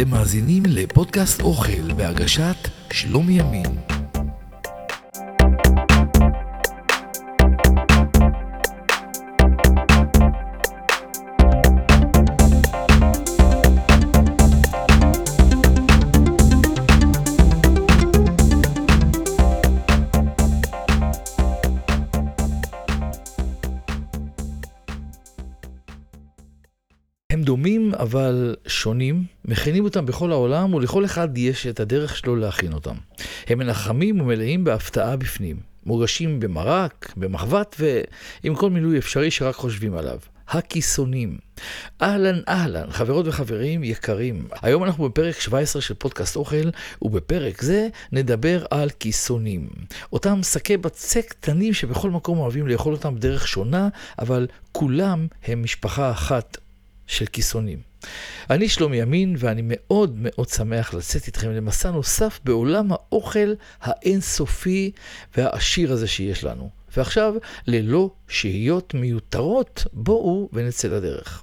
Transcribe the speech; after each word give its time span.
אתם 0.00 0.10
מאזינים 0.10 0.62
לפודקאסט 0.66 1.40
אוכל 1.40 1.92
בהגשת 1.92 2.68
שלומי 2.92 3.32
ימין. 3.32 3.66
הם 27.30 27.42
דומים 27.42 27.94
אבל 27.94 28.45
שונים, 28.86 29.24
מכינים 29.44 29.84
אותם 29.84 30.06
בכל 30.06 30.32
העולם 30.32 30.74
ולכל 30.74 31.04
אחד 31.04 31.38
יש 31.38 31.66
את 31.66 31.80
הדרך 31.80 32.16
שלו 32.16 32.36
להכין 32.36 32.72
אותם. 32.72 32.94
הם 33.46 33.58
מנחמים 33.58 34.20
ומלאים 34.20 34.64
בהפתעה 34.64 35.16
בפנים, 35.16 35.56
מורגשים 35.86 36.40
במרק, 36.40 37.12
במחבת 37.16 37.76
ועם 37.78 38.54
כל 38.54 38.70
מילוי 38.70 38.98
אפשרי 38.98 39.30
שרק 39.30 39.54
חושבים 39.54 39.96
עליו. 39.96 40.18
הכיסונים. 40.48 41.38
אהלן 42.02 42.40
אהלן, 42.48 42.90
חברות 42.90 43.26
וחברים 43.26 43.84
יקרים. 43.84 44.48
היום 44.62 44.84
אנחנו 44.84 45.04
בפרק 45.08 45.40
17 45.40 45.82
של 45.82 45.94
פודקאסט 45.94 46.36
אוכל, 46.36 46.70
ובפרק 47.02 47.62
זה 47.62 47.88
נדבר 48.12 48.64
על 48.70 48.90
כיסונים. 48.90 49.68
אותם 50.12 50.42
שקי 50.42 50.76
בצק 50.76 51.26
קטנים 51.28 51.74
שבכל 51.74 52.10
מקום 52.10 52.38
אוהבים 52.38 52.66
לאכול 52.66 52.92
אותם 52.92 53.14
בדרך 53.14 53.48
שונה, 53.48 53.88
אבל 54.18 54.46
כולם 54.72 55.26
הם 55.44 55.62
משפחה 55.62 56.10
אחת 56.10 56.58
של 57.06 57.26
כיסונים. 57.26 57.95
אני 58.50 58.68
שלומי 58.68 58.96
ימין, 58.96 59.36
ואני 59.38 59.62
מאוד 59.64 60.16
מאוד 60.18 60.48
שמח 60.48 60.94
לצאת 60.94 61.26
איתכם 61.26 61.50
למסע 61.50 61.90
נוסף 61.90 62.40
בעולם 62.44 62.92
האוכל 62.92 63.54
האינסופי 63.80 64.90
והעשיר 65.36 65.92
הזה 65.92 66.06
שיש 66.06 66.44
לנו. 66.44 66.70
ועכשיו, 66.96 67.34
ללא 67.66 68.10
שהיות 68.28 68.94
מיותרות, 68.94 69.86
בואו 69.92 70.48
ונצא 70.52 70.88
לדרך. 70.88 71.42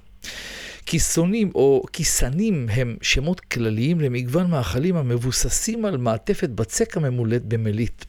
כיסונים 0.86 1.50
או 1.54 1.82
כיסנים 1.92 2.66
הם 2.72 2.96
שמות 3.02 3.40
כלליים 3.40 4.00
למגוון 4.00 4.50
מאכלים 4.50 4.96
המבוססים 4.96 5.84
על 5.84 5.96
מעטפת 5.96 6.48
בצק 6.48 6.96
הממולאת 6.96 7.44
במליט. 7.44 8.04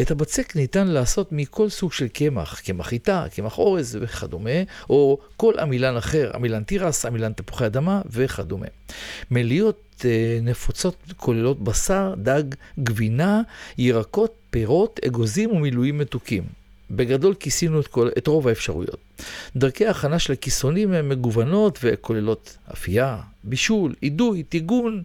את 0.00 0.10
הבצק 0.10 0.56
ניתן 0.56 0.86
לעשות 0.86 1.32
מכל 1.32 1.68
סוג 1.68 1.92
של 1.92 2.08
קמח, 2.08 2.60
קמח 2.60 2.86
חיטה, 2.86 3.24
קמח 3.34 3.58
אורז 3.58 3.98
וכדומה, 4.00 4.62
או 4.90 5.18
כל 5.36 5.54
עמילן 5.58 5.96
אחר, 5.96 6.30
עמילן 6.34 6.62
תירס, 6.62 7.06
עמילן 7.06 7.32
תפוחי 7.32 7.66
אדמה 7.66 8.00
וכדומה. 8.10 8.66
מליות 9.30 10.04
אה, 10.04 10.38
נפוצות 10.42 10.96
כוללות 11.16 11.64
בשר, 11.64 12.14
דג, 12.16 12.42
גבינה, 12.78 13.42
ירקות, 13.78 14.34
פירות, 14.50 15.00
אגוזים 15.06 15.50
ומילואים 15.50 15.98
מתוקים. 15.98 16.57
בגדול 16.90 17.34
כיסינו 17.34 17.80
את, 17.80 17.86
כל, 17.86 18.08
את 18.18 18.26
רוב 18.26 18.48
האפשרויות. 18.48 18.98
דרכי 19.56 19.86
ההכנה 19.86 20.18
של 20.18 20.32
הכיסונים 20.32 20.92
הן 20.92 21.08
מגוונות 21.08 21.78
וכוללות 21.82 22.56
אפייה, 22.72 23.18
בישול, 23.44 23.94
אידוי, 24.02 24.42
טיגון, 24.42 25.02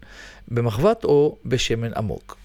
במחבת 0.48 1.04
או 1.04 1.38
בשמן 1.46 1.94
עמוק. 1.94 2.38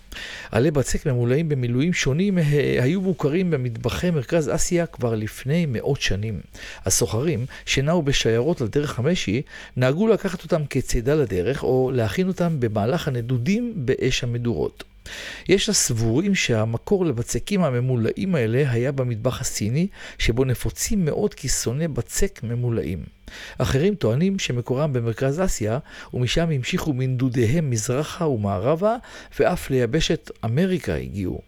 עלי 0.50 0.70
בצק 0.70 1.06
ממולאים 1.06 1.48
במילואים 1.48 1.92
שונים 1.92 2.39
היו 2.83 3.00
מוכרים 3.00 3.50
במטבחי 3.50 4.11
מרכז 4.11 4.50
אסיה 4.55 4.86
כבר 4.86 5.14
לפני 5.14 5.66
מאות 5.66 6.00
שנים. 6.00 6.41
הסוחרים, 6.84 7.47
שנעו 7.66 8.03
בשיירות 8.03 8.61
על 8.61 8.69
דרך 8.69 8.98
המשי, 8.98 9.42
נהגו 9.77 10.09
לקחת 10.09 10.42
אותם 10.42 10.62
כצידה 10.70 11.14
לדרך 11.14 11.62
או 11.62 11.91
להכין 11.94 12.28
אותם 12.28 12.61
במהלך 12.61 13.09
הנדודים 13.09 13.72
באש 13.77 14.25
המדורות. 14.25 14.84
יש 15.48 15.69
הסבורים 15.69 16.34
שהמקור 16.34 17.06
לבצקים 17.06 17.65
הממולאים 17.65 18.34
האלה 18.34 18.71
היה 18.71 18.93
במטבח 18.93 19.41
הסיני, 19.41 19.87
שבו 20.19 20.44
נפוצים 20.44 21.05
מאוד 21.05 21.34
כיסוני 21.34 21.88
בצק 21.88 22.41
ממולאים. 22.43 23.05
אחרים 23.59 23.94
טוענים 23.94 24.38
שמקורם 24.38 24.93
במרכז 24.93 25.41
אסיה, 25.41 25.78
ומשם 26.15 26.50
המשיכו 26.50 26.93
מנדודיהם 26.93 27.71
מזרחה 27.71 28.27
ומערבה, 28.27 28.97
ואף 29.41 29.71
ליבשת 29.71 30.31
אמריקה 30.44 30.94
הגיעו. 30.94 31.41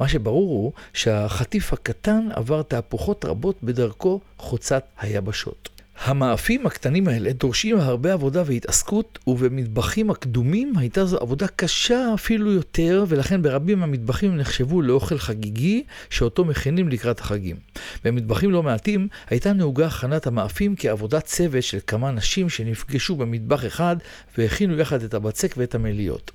מה 0.00 0.08
שברור 0.08 0.50
הוא 0.50 0.72
שהחטיף 0.92 1.72
הקטן 1.72 2.28
עבר 2.32 2.62
תהפוכות 2.62 3.24
רבות 3.24 3.56
בדרכו 3.62 4.20
חוצת 4.38 4.84
היבשות. 5.00 5.69
המאפים 6.04 6.66
הקטנים 6.66 7.08
האלה 7.08 7.32
דורשים 7.32 7.78
הרבה 7.78 8.12
עבודה 8.12 8.42
והתעסקות, 8.46 9.18
ובמטבחים 9.26 10.10
הקדומים 10.10 10.72
הייתה 10.76 11.04
זו 11.04 11.18
עבודה 11.18 11.46
קשה 11.46 12.14
אפילו 12.14 12.52
יותר, 12.52 13.04
ולכן 13.08 13.42
ברבים 13.42 13.78
מהמטבחים 13.78 14.36
נחשבו 14.36 14.82
לאוכל 14.82 15.18
חגיגי, 15.18 15.84
שאותו 16.10 16.44
מכינים 16.44 16.88
לקראת 16.88 17.20
החגים. 17.20 17.56
במטבחים 18.04 18.50
לא 18.50 18.62
מעטים 18.62 19.08
הייתה 19.30 19.52
נהוגה 19.52 19.86
הכנת 19.86 20.26
המאפים 20.26 20.74
כעבודת 20.78 21.24
צוות 21.24 21.62
של 21.62 21.78
כמה 21.86 22.10
נשים 22.10 22.48
שנפגשו 22.48 23.16
במטבח 23.16 23.66
אחד 23.66 23.96
והכינו 24.38 24.78
יחד 24.78 25.02
את 25.02 25.14
הבצק 25.14 25.54
ואת 25.56 25.74
המליות. 25.74 26.30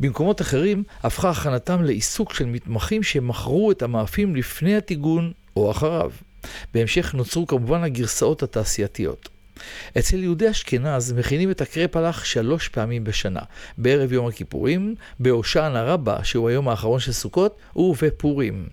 במקומות 0.00 0.40
אחרים 0.40 0.82
הפכה 1.02 1.30
הכנתם 1.30 1.82
לעיסוק 1.82 2.34
של 2.34 2.46
מתמחים 2.46 3.02
שמכרו 3.02 3.70
את 3.70 3.82
המאפים 3.82 4.36
לפני 4.36 4.76
הטיגון 4.76 5.32
או 5.56 5.70
אחריו. 5.70 6.10
בהמשך 6.74 7.14
נוצרו 7.14 7.46
כמובן 7.46 7.82
הגרסאות 7.82 8.42
התעשייתיות. 8.42 9.28
אצל 9.98 10.22
יהודי 10.22 10.50
אשכנז 10.50 11.12
מכינים 11.12 11.50
את 11.50 11.60
הקרפלח 11.60 12.24
שלוש 12.24 12.68
פעמים 12.68 13.04
בשנה, 13.04 13.40
בערב 13.78 14.12
יום 14.12 14.26
הכיפורים, 14.26 14.94
בהושענא 15.20 15.78
רבה, 15.78 16.24
שהוא 16.24 16.48
היום 16.48 16.68
האחרון 16.68 17.00
של 17.00 17.12
סוכות, 17.12 17.58
ובפורים. 17.76 18.66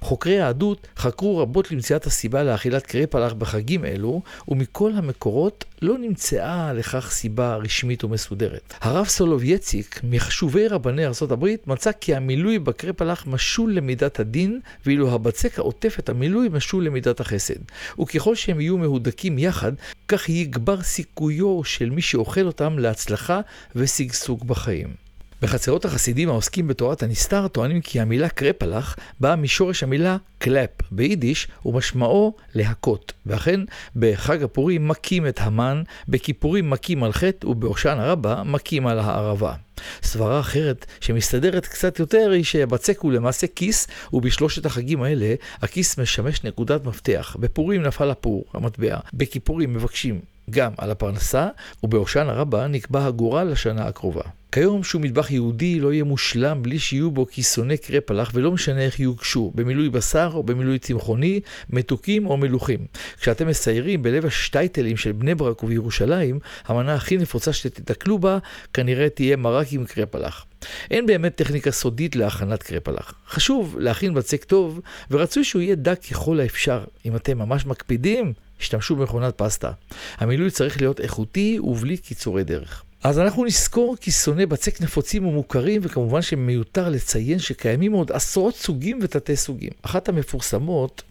חוקרי 0.00 0.32
היהדות 0.32 0.86
חקרו 0.96 1.38
רבות 1.38 1.70
למציאת 1.70 2.06
הסיבה 2.06 2.42
לאכילת 2.42 2.86
קרפלח 2.86 3.32
בחגים 3.32 3.84
אלו, 3.84 4.22
ומכל 4.48 4.92
המקורות 4.94 5.64
לא 5.82 5.98
נמצאה 5.98 6.72
לכך 6.72 7.10
סיבה 7.10 7.56
רשמית 7.56 8.04
ומסודרת. 8.04 8.74
הרב 8.80 9.06
סולובייציק, 9.06 10.00
מחשובי 10.04 10.68
רבני 10.68 11.06
ארה"ב, 11.06 11.46
מצא 11.66 11.90
כי 12.00 12.14
המילוי 12.14 12.58
בקרפלח 12.58 13.26
משול 13.26 13.74
למידת 13.74 14.20
הדין, 14.20 14.60
ואילו 14.86 15.12
הבצק 15.14 15.58
העוטף 15.58 15.96
את 15.98 16.08
המילוי 16.08 16.48
משול 16.52 16.84
למידת 16.84 17.20
החסד. 17.20 17.54
וככל 18.00 18.34
שהם 18.34 18.60
יהיו 18.60 18.78
מהודקים 18.78 19.38
יחד, 19.38 19.72
כך 20.08 20.25
יגבר 20.28 20.82
סיכויו 20.82 21.64
של 21.64 21.90
מי 21.90 22.02
שאוכל 22.02 22.46
אותם 22.46 22.78
להצלחה 22.78 23.40
ושגשוג 23.76 24.46
בחיים. 24.46 25.06
בחצרות 25.42 25.84
החסידים 25.84 26.28
העוסקים 26.28 26.68
בתורת 26.68 27.02
הנסתר 27.02 27.48
טוענים 27.48 27.80
כי 27.80 28.00
המילה 28.00 28.28
קרפלח 28.28 28.96
באה 29.20 29.36
משורש 29.36 29.82
המילה 29.82 30.16
קלאפ 30.38 30.70
ביידיש 30.90 31.48
ומשמעו 31.66 32.36
להכות. 32.54 33.12
ואכן 33.26 33.60
בחג 33.96 34.42
הפורים 34.42 34.88
מכים 34.88 35.26
את 35.26 35.40
המן, 35.40 35.82
בכיפורים 36.08 36.70
מכים 36.70 37.02
על 37.02 37.12
חטא 37.12 37.46
ובהושענא 37.46 38.02
רבה 38.02 38.42
מכים 38.42 38.86
על 38.86 38.98
הערבה. 38.98 39.54
סברה 40.02 40.40
אחרת 40.40 40.86
שמסתדרת 41.00 41.66
קצת 41.66 41.98
יותר 41.98 42.30
היא 42.30 42.44
שבצק 42.44 42.98
הוא 43.00 43.12
למעשה 43.12 43.46
כיס 43.46 43.86
ובשלושת 44.12 44.66
החגים 44.66 45.02
האלה 45.02 45.34
הכיס 45.62 45.98
משמש 45.98 46.44
נקודת 46.44 46.84
מפתח. 46.84 47.36
בפורים 47.40 47.82
נפל 47.82 48.10
הפור, 48.10 48.44
המטבע, 48.54 48.98
בכיפורים 49.14 49.74
מבקשים 49.74 50.20
גם 50.50 50.72
על 50.78 50.90
הפרנסה, 50.90 51.48
ובהושענא 51.82 52.30
רבה 52.30 52.66
נקבע 52.66 53.06
הגורל 53.06 53.44
לשנה 53.44 53.86
הקרובה. 53.86 54.22
כיום 54.52 54.84
שום 54.84 55.02
מטבח 55.02 55.30
יהודי 55.30 55.80
לא 55.80 55.92
יהיה 55.92 56.04
מושלם 56.04 56.62
בלי 56.62 56.78
שיהיו 56.78 57.10
בו 57.10 57.26
כיסוני 57.26 57.76
קרפלח, 57.76 58.30
ולא 58.34 58.52
משנה 58.52 58.80
איך 58.80 59.00
יוגשו, 59.00 59.52
במילוי 59.54 59.90
בשר 59.90 60.30
או 60.34 60.42
במילוי 60.42 60.78
צמחוני, 60.78 61.40
מתוקים 61.70 62.26
או 62.26 62.36
מלוכים. 62.36 62.86
כשאתם 63.20 63.48
מסיירים 63.48 64.02
בלב 64.02 64.26
השטייטלים 64.26 64.96
של 64.96 65.12
בני 65.12 65.34
ברק 65.34 65.62
ובירושלים, 65.62 66.38
המנה 66.66 66.94
הכי 66.94 67.16
נפוצה 67.16 67.52
שתתקלו 67.52 68.18
בה, 68.18 68.38
כנראה 68.74 69.08
תהיה 69.08 69.36
מרק 69.36 69.66
עם 69.72 69.84
קרפלח. 69.84 70.44
אין 70.90 71.06
באמת 71.06 71.34
טכניקה 71.34 71.70
סודית 71.70 72.16
להכנת 72.16 72.62
קרפלח. 72.62 73.14
חשוב 73.28 73.76
להכין 73.78 74.14
בצק 74.14 74.44
טוב, 74.44 74.80
ורצוי 75.10 75.44
שהוא 75.44 75.62
יהיה 75.62 75.74
דק 75.74 76.00
ככל 76.10 76.40
האפשר. 76.40 76.84
אם 77.04 77.16
אתם 77.16 77.38
ממש 77.38 77.66
מקפידים, 77.66 78.32
השתמשו 78.60 78.96
במכונת 78.96 79.34
פסטה. 79.36 79.70
המילוי 80.18 80.50
צריך 80.50 80.80
להיות 80.80 81.00
איכותי 81.00 81.58
ובלי 81.62 81.96
קיצורי 81.96 82.44
דרך. 82.44 82.82
אז 83.02 83.18
אנחנו 83.18 83.44
נזכור 83.44 83.96
כי 84.00 84.10
שונאי 84.10 84.46
בצק 84.46 84.80
נפוצים 84.80 85.26
ומוכרים, 85.26 85.80
וכמובן 85.84 86.22
שמיותר 86.22 86.88
לציין 86.88 87.38
שקיימים 87.38 87.92
עוד 87.92 88.12
עשרות 88.12 88.56
סוגים 88.56 88.98
ותתי 89.02 89.36
סוגים. 89.36 89.70
אחת 89.82 90.08
המפורסמות 90.08 91.02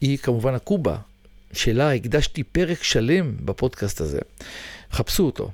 היא 0.00 0.18
כמובן 0.18 0.54
הקובה, 0.54 0.96
שלה 1.52 1.94
הקדשתי 1.94 2.42
פרק 2.42 2.82
שלם 2.82 3.34
בפודקאסט 3.44 4.00
הזה. 4.00 4.18
חפשו 4.92 5.26
אותו. 5.26 5.50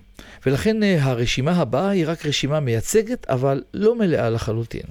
ולכן 0.46 0.82
אה, 0.82 1.04
הרשימה 1.04 1.52
הבאה 1.52 1.88
היא 1.88 2.04
רק 2.06 2.26
רשימה 2.26 2.60
מייצגת, 2.60 3.26
אבל 3.30 3.62
לא 3.74 3.98
מלאה 3.98 4.30
לחלוטין. 4.30 4.82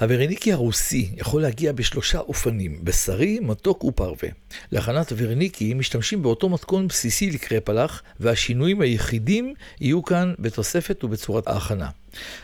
הוורניקי 0.00 0.52
הרוסי 0.52 1.10
יכול 1.16 1.42
להגיע 1.42 1.72
בשלושה 1.72 2.18
אופנים, 2.18 2.78
בשרי, 2.84 3.38
מתוק 3.40 3.84
ופרווה. 3.84 4.28
להכנת 4.72 5.10
הוורניקי 5.12 5.74
משתמשים 5.74 6.22
באותו 6.22 6.48
מתכון 6.48 6.88
בסיסי 6.88 7.30
לקרפלח, 7.30 8.02
והשינויים 8.20 8.80
היחידים 8.80 9.54
יהיו 9.80 10.02
כאן 10.02 10.34
בתוספת 10.38 11.04
ובצורת 11.04 11.48
ההכנה. 11.48 11.88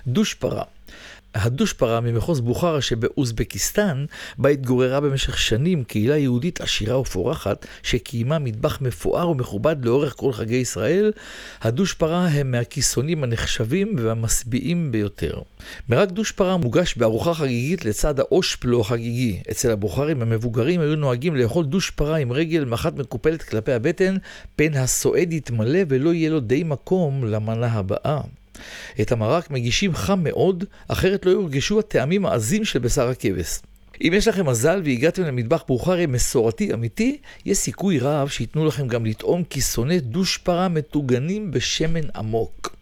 דוש 0.07 0.35
פרה 0.35 0.65
הדושפרה 1.35 2.01
ממחוז 2.01 2.41
בוכרה 2.41 2.81
שבאוזבקיסטן, 2.81 4.05
בה 4.39 4.49
התגוררה 4.49 5.01
במשך 5.01 5.39
שנים 5.39 5.85
קהילה 5.85 6.17
יהודית 6.17 6.61
עשירה 6.61 6.99
ופורחת, 6.99 7.67
שקיימה 7.83 8.39
מטבח 8.39 8.81
מפואר 8.81 9.31
ומכובד 9.31 9.85
לאורך 9.85 10.15
כל 10.17 10.33
חגי 10.33 10.57
ישראל, 10.57 11.13
הדושפרה 11.63 12.27
הם 12.27 12.51
מהכיסונים 12.51 13.25
הנחשבים 13.25 13.95
והמשביעים 13.99 14.93
ביותר. 14.93 15.41
מרק 15.89 16.11
דושפרה 16.11 16.57
מוגש 16.57 16.95
בארוחה 16.97 17.35
חגיגית 17.35 17.85
לצד 17.85 18.21
האושפלו 18.21 18.81
החגיגי. 18.81 19.41
אצל 19.51 19.71
הבוכרים 19.71 20.23
המבוגרים 20.23 20.81
היו 20.81 20.97
נוהגים 20.97 21.37
לאכול 21.37 21.65
דושפרה 21.65 22.17
עם 22.17 22.33
רגל 22.33 22.65
מחט 22.65 22.95
מקופלת 22.97 23.43
כלפי 23.43 23.73
הבטן, 23.73 24.17
פן 24.57 24.75
הסועד 24.75 25.33
יתמלא 25.33 25.81
ולא 25.89 26.15
יהיה 26.15 26.31
לו 26.31 26.41
די 26.41 26.63
מקום 26.65 27.25
למנה 27.25 27.67
הבאה. 27.67 28.21
את 29.01 29.13
המרק 29.13 29.51
מגישים 29.51 29.95
חם 29.95 30.21
מאוד, 30.23 30.65
אחרת 30.89 31.27
לא 31.27 31.31
יורגשו 31.31 31.79
הטעמים 31.79 32.27
העזים 32.27 32.65
של 32.65 32.79
בשר 32.79 33.09
הכבש. 33.09 33.59
אם 34.01 34.13
יש 34.17 34.29
לכם 34.29 34.47
מזל 34.47 34.83
והגעתם 34.85 35.23
למטבח 35.23 35.65
בוכרי 35.69 36.07
מסורתי 36.07 36.75
אמיתי, 36.75 37.19
יש 37.47 37.59
סיכוי 37.59 37.99
רב 37.99 38.29
שייתנו 38.29 38.67
לכם 38.67 38.89
גם 38.89 39.07
לטעום 39.07 39.45
כיסוני 39.45 40.01
דושפרה 40.01 40.69
מטוגנים 40.69 41.51
בשמן 41.51 42.11
עמוק. 42.17 42.77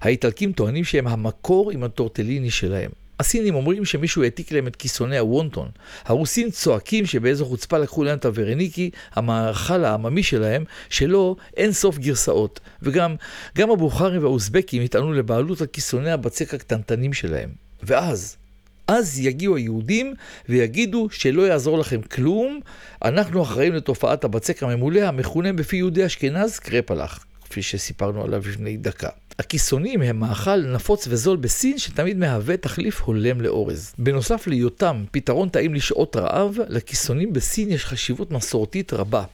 האיטלקים 0.00 0.52
טוענים 0.52 0.84
שהם 0.84 1.06
המקור 1.06 1.70
עם 1.70 1.84
הטורטליני 1.84 2.50
שלהם. 2.50 2.90
הסינים 3.20 3.54
אומרים 3.54 3.84
שמישהו 3.84 4.22
העתיק 4.22 4.52
להם 4.52 4.66
את 4.66 4.76
כיסוני 4.76 5.18
הוונטון. 5.18 5.68
הרוסים 6.04 6.50
צועקים 6.50 7.06
שבאיזו 7.06 7.46
חוצפה 7.46 7.78
לקחו 7.78 8.04
להם 8.04 8.18
את 8.18 8.24
הוורניקי, 8.24 8.90
המאכל 9.14 9.84
העממי 9.84 10.22
שלהם, 10.22 10.64
שלו 10.88 11.36
אין 11.56 11.72
סוף 11.72 11.98
גרסאות. 11.98 12.60
וגם, 12.82 13.14
גם 13.56 13.70
הבוכרים 13.70 14.22
והאוזבקים 14.22 14.82
יטענו 14.82 15.12
לבעלות 15.12 15.60
על 15.60 15.66
כיסוני 15.66 16.10
הבצק 16.10 16.54
הקטנטנים 16.54 17.12
שלהם. 17.12 17.50
ואז, 17.82 18.36
אז 18.88 19.20
יגיעו 19.20 19.56
היהודים 19.56 20.14
ויגידו 20.48 21.08
שלא 21.10 21.42
יעזור 21.42 21.78
לכם 21.78 22.02
כלום, 22.02 22.60
אנחנו 23.04 23.42
אחראים 23.42 23.72
לתופעת 23.72 24.24
הבצק 24.24 24.62
הממולא 24.62 25.00
המכונה 25.00 25.52
בפי 25.52 25.76
יהודי 25.76 26.06
אשכנז 26.06 26.58
קרפלח, 26.58 27.24
כפי 27.44 27.62
שסיפרנו 27.62 28.24
עליו 28.24 28.42
לפני 28.48 28.76
דקה. 28.76 29.08
הכיסונים 29.38 30.02
הם 30.02 30.20
מאכל 30.20 30.56
נפוץ 30.56 31.06
וזול 31.10 31.36
בסין 31.36 31.78
שתמיד 31.78 32.16
מהווה 32.16 32.56
תחליף 32.56 33.00
הולם 33.00 33.40
לאורז. 33.40 33.94
בנוסף 33.98 34.46
להיותם 34.46 35.04
פתרון 35.10 35.48
טעים 35.48 35.74
לשעות 35.74 36.16
רעב, 36.16 36.58
לכיסונים 36.68 37.32
בסין 37.32 37.70
יש 37.70 37.84
חשיבות 37.84 38.30
מסורתית 38.30 38.92
רבה. 38.92 39.24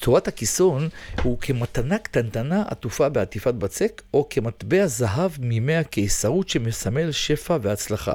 צורת 0.00 0.28
הכיסון 0.28 0.88
הוא 1.22 1.38
כמתנה 1.40 1.98
קטנטנה 1.98 2.62
עטופה 2.66 3.08
בעטיפת 3.08 3.54
בצק, 3.54 4.02
או 4.14 4.26
כמטבע 4.30 4.86
זהב 4.86 5.30
מימי 5.38 5.76
הקיסרות 5.76 6.48
שמסמל 6.48 7.12
שפע 7.12 7.58
והצלחה. 7.62 8.14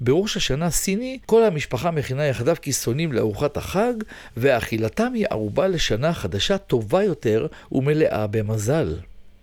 בראש 0.00 0.36
השנה 0.36 0.66
הסיני, 0.66 1.18
כל 1.26 1.44
המשפחה 1.44 1.90
מכינה 1.90 2.26
יחדיו 2.26 2.56
כיסונים 2.62 3.12
לארוחת 3.12 3.56
החג, 3.56 3.92
ואכילתם 4.36 5.12
היא 5.14 5.26
ערובה 5.30 5.68
לשנה 5.68 6.14
חדשה 6.14 6.58
טובה 6.58 7.04
יותר 7.04 7.46
ומלאה 7.72 8.26
במזל. 8.26 8.94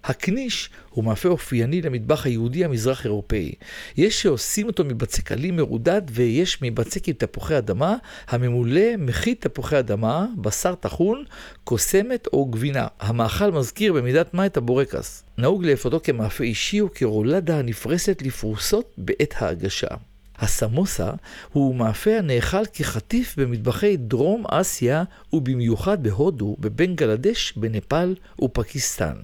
הקניש 0.08 0.70
הוא 0.90 1.04
מאפה 1.04 1.30
אופייני 1.30 1.82
למטבח 1.82 2.26
היהודי 2.26 2.66
המזרח 2.66 3.06
אירופאי. 3.06 3.52
יש 3.98 4.22
שעושים 4.22 4.68
אותו 4.68 4.86
מבצק 4.86 5.32
עלים 5.32 5.56
מרודד 5.56 6.02
ויש 6.12 6.62
מבצק 6.62 7.08
עם 7.08 7.14
תפוחי 7.14 7.58
אדמה, 7.58 7.96
הממולא 8.28 8.98
מכי 8.98 9.36
תפוחי 9.36 9.80
אדמה, 9.80 10.26
בשר 10.38 10.76
טחון, 10.76 11.24
קוסמת 11.64 12.28
או 12.34 12.46
גבינה. 12.46 12.88
המאכל 13.00 13.52
מזכיר 13.52 13.94
במידת 13.94 14.34
מה 14.34 14.46
את 14.46 14.58
הבורקס. 14.58 15.24
נהוג 15.38 15.66
לאפותו 15.66 16.00
כמאפה 16.04 16.44
אישי 16.44 16.82
או 16.82 16.94
כרולדה 16.94 17.60
הנפרסת 17.60 18.22
לפרוסות 18.22 18.94
בעת 18.98 19.34
ההגשה. 19.38 19.88
הסמוסה 20.40 21.10
הוא 21.54 21.76
מאפה 21.76 22.18
הנאכל 22.18 22.66
כחטיף 22.74 23.36
במטבחי 23.38 23.98
דרום 23.98 24.44
אסיה 24.48 25.04
ובמיוחד 25.34 26.04
בהודו, 26.04 26.56
בבנגלדש, 26.60 27.54
בנפאל 27.56 28.16
ופקיסטן. 28.42 29.16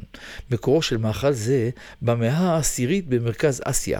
מקורו 0.51 0.81
של 0.81 0.97
מאכל 0.97 1.31
זה 1.31 1.69
במאה 2.01 2.37
העשירית 2.37 3.07
במרכז 3.07 3.61
אסיה. 3.65 3.99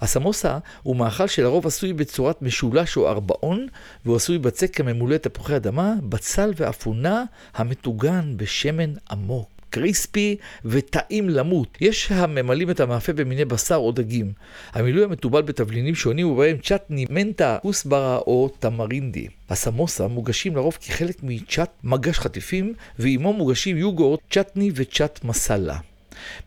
הסמוסה 0.00 0.58
הוא 0.82 0.96
מאכל 0.96 1.26
שלרוב 1.26 1.66
עשוי 1.66 1.92
בצורת 1.92 2.42
משולש 2.42 2.96
או 2.96 3.08
ארבעון, 3.08 3.66
והוא 4.04 4.16
עשוי 4.16 4.38
בצק 4.38 4.80
הממולא 4.80 5.16
תפוחי 5.16 5.56
אדמה, 5.56 5.94
בצל 6.02 6.52
ואפונה 6.56 7.24
המטוגן 7.54 8.36
בשמן 8.36 8.92
עמוק. 9.10 9.51
קריספי 9.72 10.36
וטעים 10.64 11.28
למות. 11.28 11.78
יש 11.80 12.12
הממלאים 12.12 12.70
את 12.70 12.80
המאפה 12.80 13.12
במיני 13.12 13.44
בשר 13.44 13.76
או 13.76 13.92
דגים. 13.92 14.32
המילוי 14.72 15.04
המתובל 15.04 15.42
בתבלינים 15.42 15.94
שונים 15.94 16.26
ובהם 16.26 16.56
צ'טני, 16.58 17.06
מנטה, 17.10 17.58
כוסברה 17.62 18.16
או 18.16 18.50
תמרינדי. 18.58 19.26
הסמוסה 19.50 20.06
מוגשים 20.06 20.56
לרוב 20.56 20.78
כחלק 20.80 21.16
מצ'אט 21.22 21.70
מגש 21.84 22.18
חטיפים, 22.18 22.74
ועימו 22.98 23.32
מוגשים 23.32 23.76
יוגורט, 23.76 24.20
צ'טני 24.30 24.70
וצ'אט 24.74 25.24
מסאלה. 25.24 25.91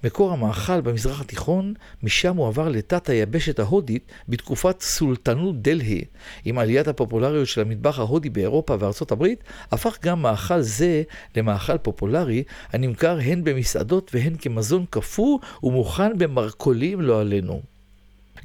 מקור 0.04 0.32
המאכל 0.32 0.82
במזרח 0.82 1.22
התיכון, 1.22 1.74
משם 2.04 2.38
הוא 2.38 2.48
עבר 2.48 2.70
לתת 2.70 3.10
היבשת 3.10 3.60
ההודית 3.60 4.12
בתקופת 4.30 4.82
סולטנות 4.82 5.62
דלהי. 5.62 6.02
עם 6.46 6.58
עליית 6.58 6.88
הפופולריות 6.88 7.48
של 7.48 7.62
המטבח 7.62 8.00
ההודי 8.00 8.30
באירופה 8.30 8.76
וארצות 8.80 9.12
הברית, 9.12 9.44
הפך 9.72 9.98
גם 10.04 10.22
מאכל 10.22 10.62
זה 10.62 11.04
למאכל 11.36 11.78
פופולרי, 11.78 12.44
הנמכר 12.74 13.20
הן 13.20 13.44
במסעדות 13.44 14.12
והן 14.14 14.36
כמזון 14.40 14.86
קפוא 14.90 15.40
ומוכן 15.64 16.18
במרכולים 16.18 17.02
לא 17.02 17.22
עלינו. 17.22 17.62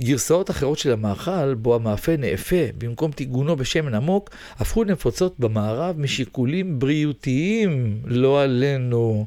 גרסאות 0.01 0.51
אחרות 0.51 0.79
של 0.79 0.93
המאכל, 0.93 1.55
בו 1.55 1.75
המאפה 1.75 2.17
נאפה 2.17 2.57
במקום 2.79 3.13
טיגונו 3.13 3.57
בשמן 3.57 3.95
עמוק, 3.95 4.31
הפכו 4.59 4.85
נפוצות 4.85 5.35
במערב 5.39 5.99
משיקולים 5.99 6.79
בריאותיים, 6.79 8.01
לא 8.05 8.43
עלינו. 8.43 9.27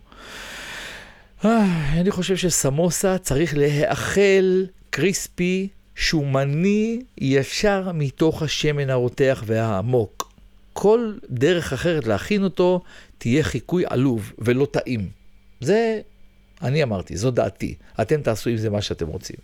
אה, 1.45 1.99
אני 1.99 2.11
חושב 2.11 2.35
שסמוסה 2.35 3.17
צריך 3.17 3.53
להאכל 3.57 4.63
קריספי, 4.89 5.67
שומני, 5.95 7.01
ישר 7.17 7.91
מתוך 7.93 8.41
השמן 8.41 8.89
הרותח 8.89 9.43
והעמוק. 9.45 10.33
כל 10.73 11.13
דרך 11.29 11.73
אחרת 11.73 12.07
להכין 12.07 12.43
אותו 12.43 12.81
תהיה 13.17 13.43
חיקוי 13.43 13.83
עלוב 13.87 14.33
ולא 14.39 14.67
טעים. 14.71 15.09
זה, 15.61 16.01
אני 16.61 16.83
אמרתי, 16.83 17.17
זו 17.17 17.31
דעתי. 17.31 17.75
אתם 18.01 18.21
תעשו 18.21 18.49
עם 18.49 18.57
זה 18.57 18.69
מה 18.69 18.81
שאתם 18.81 19.07
רוצים. 19.07 19.35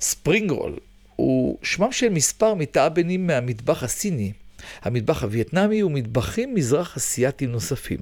ספרינג 0.00 0.50
רול 0.50 0.76
הוא 1.16 1.58
שמם 1.62 1.92
של 1.92 2.08
מספר 2.08 2.54
מתאבנים 2.54 3.26
מהמטבח 3.26 3.82
הסיני. 3.82 4.32
המטבח 4.82 5.22
הווייטנאמי 5.22 5.82
ומטבחים 5.82 6.54
מזרח 6.54 6.96
אסייתיים 6.96 7.52
נוספים. 7.52 7.98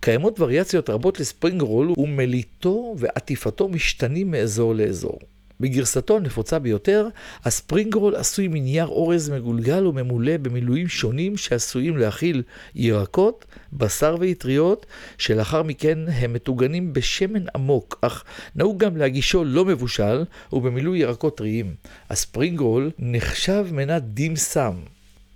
קיימות 0.00 0.40
וריאציות 0.40 0.90
רבות 0.90 1.20
לספרינג 1.20 1.62
רול 1.62 1.92
ומליטו 1.98 2.94
ועטיפתו 2.98 3.68
משתנים 3.68 4.30
מאזור 4.30 4.74
לאזור. 4.74 5.18
בגרסתו 5.60 6.16
הנפוצה 6.16 6.58
ביותר, 6.58 7.08
הספרינג 7.44 7.94
רול 7.94 8.16
עשוי 8.16 8.48
מנייר 8.48 8.86
אורז 8.86 9.30
מגולגל 9.30 9.86
וממולא 9.86 10.36
במילואים 10.36 10.88
שונים 10.88 11.36
שעשויים 11.36 11.96
להכיל 11.96 12.42
ירקות, 12.74 13.44
בשר 13.72 14.16
ואטריות, 14.20 14.86
שלאחר 15.18 15.62
מכן 15.62 15.98
הם 16.08 16.32
מטוגנים 16.32 16.92
בשמן 16.92 17.44
עמוק, 17.54 17.98
אך 18.00 18.24
נהוג 18.56 18.78
גם 18.78 18.96
להגישו 18.96 19.44
לא 19.44 19.64
מבושל 19.64 20.24
ובמילוי 20.52 20.98
ירקות 20.98 21.36
טריים. 21.36 21.74
הספרינג 22.10 22.60
רול 22.60 22.90
נחשב 22.98 23.66
מנת 23.72 24.02
דים 24.02 24.36
סם, 24.36 24.74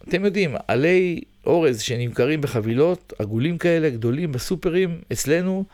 אתם 0.09 0.25
יודעים, 0.25 0.55
עלי 0.69 1.21
אורז 1.47 1.81
שנמכרים 1.81 2.41
בחבילות, 2.41 3.13
עגולים 3.19 3.59
כאלה, 3.59 3.91
גדולים 3.91 4.33
בסופרים, 4.33 5.01
אצלנו, 5.13 5.65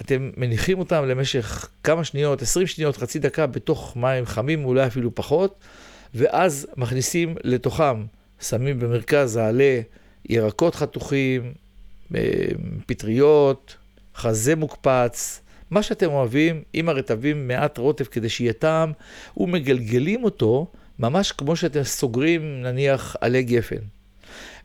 אתם 0.00 0.30
מניחים 0.36 0.78
אותם 0.78 1.04
למשך 1.04 1.68
כמה 1.84 2.04
שניות, 2.04 2.42
20 2.42 2.66
שניות, 2.66 2.96
חצי 2.96 3.18
דקה, 3.18 3.46
בתוך 3.46 3.96
מים 3.96 4.26
חמים, 4.26 4.64
אולי 4.64 4.86
אפילו 4.86 5.14
פחות, 5.14 5.58
ואז 6.14 6.66
מכניסים 6.76 7.36
לתוכם, 7.44 8.04
שמים 8.40 8.80
במרכז 8.80 9.36
העלה 9.36 9.80
ירקות 10.28 10.74
חתוכים, 10.74 11.52
אה, 12.14 12.20
פטריות, 12.86 13.76
חזה 14.16 14.56
מוקפץ, 14.56 15.40
מה 15.70 15.82
שאתם 15.82 16.10
אוהבים, 16.10 16.62
עם 16.72 16.88
הרטבים 16.88 17.48
מעט 17.48 17.78
רוטב 17.78 18.04
כדי 18.04 18.28
שיהיה 18.28 18.52
טעם, 18.52 18.92
ומגלגלים 19.36 20.24
אותו 20.24 20.66
ממש 20.98 21.32
כמו 21.32 21.56
שאתם 21.56 21.82
סוגרים 21.82 22.62
נניח 22.62 23.16
עלי 23.20 23.42
גפן. 23.42 23.76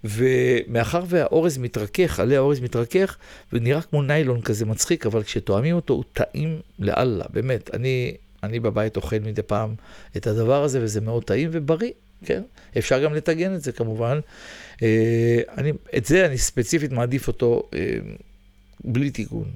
ומאחר 0.03 1.03
והאורז 1.07 1.57
מתרכך, 1.57 2.19
עלי 2.19 2.35
האורז 2.35 2.59
מתרכך, 2.59 3.17
ונראה 3.53 3.81
כמו 3.81 4.01
ניילון 4.01 4.41
כזה 4.41 4.65
מצחיק, 4.65 5.05
אבל 5.05 5.23
כשתואמים 5.23 5.75
אותו 5.75 5.93
הוא 5.93 6.03
טעים 6.13 6.59
לאללה, 6.79 7.25
באמת. 7.33 7.75
אני, 7.75 8.15
אני 8.43 8.59
בבית 8.59 8.95
אוכל 8.95 9.19
מדי 9.19 9.41
פעם 9.41 9.75
את 10.17 10.27
הדבר 10.27 10.63
הזה, 10.63 10.83
וזה 10.83 11.01
מאוד 11.01 11.23
טעים 11.23 11.49
ובריא. 11.51 11.91
כן? 12.25 12.41
אפשר 12.77 13.03
גם 13.03 13.13
לטגן 13.13 13.55
את 13.55 13.61
זה 13.61 13.71
כמובן. 13.71 14.19
אה, 14.81 15.41
אני, 15.57 15.71
את 15.97 16.05
זה 16.05 16.25
אני 16.25 16.37
ספציפית 16.37 16.91
מעדיף 16.91 17.27
אותו 17.27 17.69
אה, 17.73 17.99
בלי 18.83 19.11
תיקון. 19.11 19.51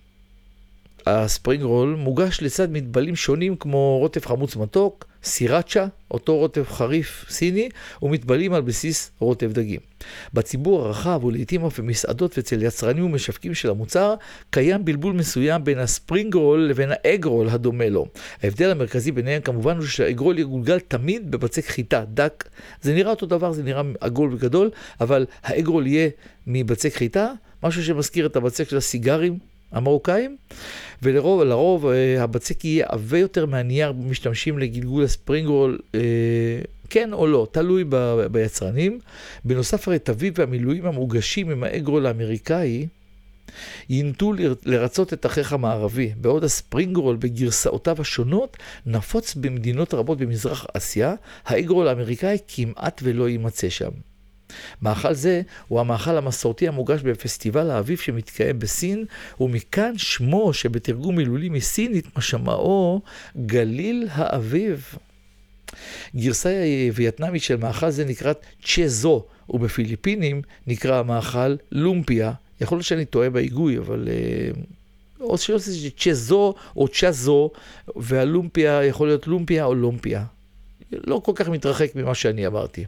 ה 1.05 1.13
spring 1.13 1.63
roll 1.63 1.95
מוגש 1.95 2.41
לצד 2.41 2.71
מטבלים 2.71 3.15
שונים 3.15 3.55
כמו 3.55 3.97
רוטב 3.99 4.25
חמוץ 4.25 4.55
מתוק, 4.55 5.05
סיראצ'ה, 5.23 5.85
אותו 6.11 6.37
רוטב 6.37 6.63
חריף 6.63 7.25
סיני, 7.29 7.69
ומטבלים 8.01 8.53
על 8.53 8.61
בסיס 8.61 9.11
רוטב 9.19 9.51
דגים. 9.51 9.79
בציבור 10.33 10.85
הרחב 10.85 11.23
ולעיתים 11.23 11.65
אף 11.65 11.79
במסעדות 11.79 12.37
ואצל 12.37 12.63
יצרנים 12.63 13.05
ומשווקים 13.05 13.53
של 13.53 13.69
המוצר, 13.69 14.15
קיים 14.49 14.85
בלבול 14.85 15.13
מסוים 15.13 15.63
בין 15.63 15.79
ה 15.79 15.87
spring 15.87 16.35
roll 16.35 16.59
לבין 16.59 16.89
ה 16.91 17.00
egg 17.00 17.25
roll 17.25 17.49
הדומה 17.49 17.89
לו. 17.89 18.07
ההבדל 18.43 18.71
המרכזי 18.71 19.11
ביניהם 19.11 19.41
כמובן 19.41 19.77
הוא 19.77 19.85
שה 19.85 20.02
egg 20.02 20.19
roll 20.19 20.39
יגולגל 20.39 20.79
תמיד 20.79 21.31
בבצק 21.31 21.65
חיטה 21.65 22.03
דק. 22.13 22.49
זה 22.81 22.93
נראה 22.93 23.11
אותו 23.11 23.25
דבר, 23.25 23.51
זה 23.51 23.63
נראה 23.63 23.81
עגול 23.99 24.33
וגדול, 24.33 24.69
אבל 25.01 25.25
ה 25.43 25.49
egg 25.49 25.67
roll 25.67 25.87
יהיה 25.87 26.09
מבצק 26.47 26.93
חיטה, 26.93 27.31
משהו 27.63 27.83
שמזכיר 27.83 28.25
את 28.25 28.35
הבצק 28.35 28.69
של 28.69 28.77
הסיגרים 28.77 29.37
המרוקאים, 29.71 30.37
ולרוב 31.03 31.41
לרוב, 31.41 31.85
אה, 31.85 32.23
הבצק 32.23 32.65
יהיה 32.65 32.85
עבה 32.89 33.17
יותר 33.17 33.45
מהנייר 33.45 33.91
משתמשים 33.91 34.59
לגלגול 34.59 35.03
הספרינג 35.03 35.47
רול, 35.47 35.79
אה, 35.95 35.99
כן 36.89 37.13
או 37.13 37.27
לא, 37.27 37.47
תלוי 37.51 37.83
ב, 37.89 38.25
ביצרנים. 38.31 38.99
בנוסף 39.45 39.87
הרטבים 39.87 40.33
והמילואים 40.35 40.85
המוגשים 40.85 41.49
עם 41.49 41.63
האגרול 41.63 42.05
האמריקאי, 42.05 42.87
ינטו 43.89 44.33
לרצות 44.65 45.13
את 45.13 45.25
אחיך 45.25 45.53
המערבי, 45.53 46.13
בעוד 46.17 46.43
הספרינג 46.43 46.97
רול 46.97 47.15
בגרסאותיו 47.15 48.01
השונות 48.01 48.57
נפוץ 48.85 49.35
במדינות 49.35 49.93
רבות 49.93 50.17
במזרח 50.17 50.65
אסיה, 50.73 51.15
האגרול 51.45 51.87
האמריקאי 51.87 52.37
כמעט 52.47 53.01
ולא 53.03 53.29
יימצא 53.29 53.69
שם. 53.69 53.91
מאכל 54.81 55.13
זה 55.13 55.41
הוא 55.67 55.79
המאכל 55.79 56.17
המסורתי 56.17 56.67
המוגש 56.67 57.01
בפסטיבל 57.01 57.71
האביב 57.71 57.97
שמתקיים 57.97 58.59
בסין, 58.59 59.05
ומכאן 59.39 59.97
שמו 59.97 60.53
שבתרגום 60.53 61.15
מילולי 61.15 61.49
מסינית 61.49 62.17
משמעו 62.17 63.01
גליל 63.45 64.07
האביב. 64.11 64.95
גרסה 66.15 66.63
וייטנאמית 66.93 67.43
של 67.43 67.55
מאכל 67.55 67.89
זה 67.89 68.05
נקראת 68.05 68.45
צ'זו, 68.63 69.25
ובפיליפינים 69.49 70.41
נקרא 70.67 70.99
המאכל 70.99 71.55
לומפיה. 71.71 72.31
יכול 72.61 72.77
להיות 72.77 72.85
שאני 72.85 73.05
טועה 73.05 73.29
בהיגוי, 73.29 73.77
אבל... 73.77 74.07
אה, 74.11 74.61
או 75.19 75.37
זה 75.37 75.89
צ'זו 75.97 76.53
או 76.75 76.87
צ'זו, 76.87 77.51
והלומפיה 77.95 78.83
יכול 78.83 79.07
להיות 79.07 79.27
לומפיה 79.27 79.65
או 79.65 79.75
לומפיה. 79.75 80.25
לא 80.91 81.21
כל 81.25 81.31
כך 81.35 81.49
מתרחק 81.49 81.95
ממה 81.95 82.15
שאני 82.15 82.47
אמרתי. 82.47 82.85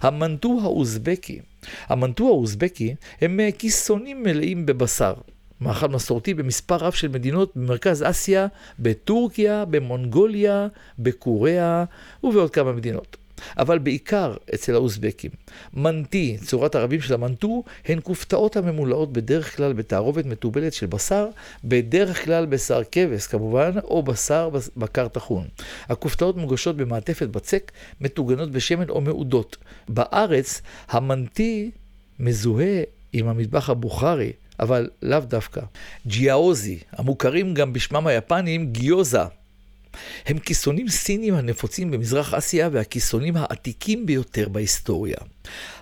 המנטו 0.00 0.58
האוזבקי. 0.62 1.40
המנטו 1.88 2.28
האוזבקי 2.28 2.94
הם 3.20 3.40
כיסונים 3.58 4.22
מלאים 4.22 4.66
בבשר. 4.66 5.14
מאכל 5.60 5.88
מסורתי 5.88 6.34
במספר 6.34 6.76
רב 6.76 6.92
של 6.92 7.08
מדינות 7.08 7.52
במרכז 7.56 8.04
אסיה, 8.06 8.46
בטורקיה, 8.78 9.64
במונגוליה, 9.64 10.68
בקוריאה 10.98 11.84
ובעוד 12.24 12.50
כמה 12.50 12.72
מדינות. 12.72 13.16
אבל 13.58 13.78
בעיקר 13.78 14.34
אצל 14.54 14.74
האוזבקים. 14.74 15.30
מנטי, 15.74 16.36
צורת 16.44 16.74
הרבים 16.74 17.00
של 17.00 17.14
המנטו, 17.14 17.64
הן 17.86 17.98
כופתאות 18.02 18.56
הממולאות 18.56 19.12
בדרך 19.12 19.56
כלל 19.56 19.72
בתערובת 19.72 20.26
מתובלת 20.26 20.72
של 20.72 20.86
בשר, 20.86 21.26
בדרך 21.64 22.24
כלל 22.24 22.46
בשר 22.46 22.82
כבש 22.92 23.26
כמובן, 23.26 23.70
או 23.84 24.02
בשר 24.02 24.50
בקר 24.76 25.08
טחון. 25.08 25.46
הכופתאות 25.88 26.36
מוגשות 26.36 26.76
במעטפת 26.76 27.28
בצק, 27.28 27.72
מטוגנות 28.00 28.50
בשמן 28.50 28.88
או 28.88 29.00
מעודות. 29.00 29.56
בארץ, 29.88 30.62
המנטי 30.88 31.70
מזוהה 32.20 32.82
עם 33.12 33.28
המטבח 33.28 33.70
הבוכרי, 33.70 34.32
אבל 34.60 34.90
לאו 35.02 35.20
דווקא. 35.20 35.60
ג'יאוזי, 36.06 36.78
המוכרים 36.92 37.54
גם 37.54 37.72
בשמם 37.72 38.06
היפניים 38.06 38.72
גיוזה. 38.72 39.39
הם 40.26 40.38
כיסונים 40.38 40.88
סינים 40.88 41.34
הנפוצים 41.34 41.90
במזרח 41.90 42.34
אסיה 42.34 42.68
והכיסונים 42.72 43.36
העתיקים 43.36 44.06
ביותר 44.06 44.48
בהיסטוריה. 44.48 45.16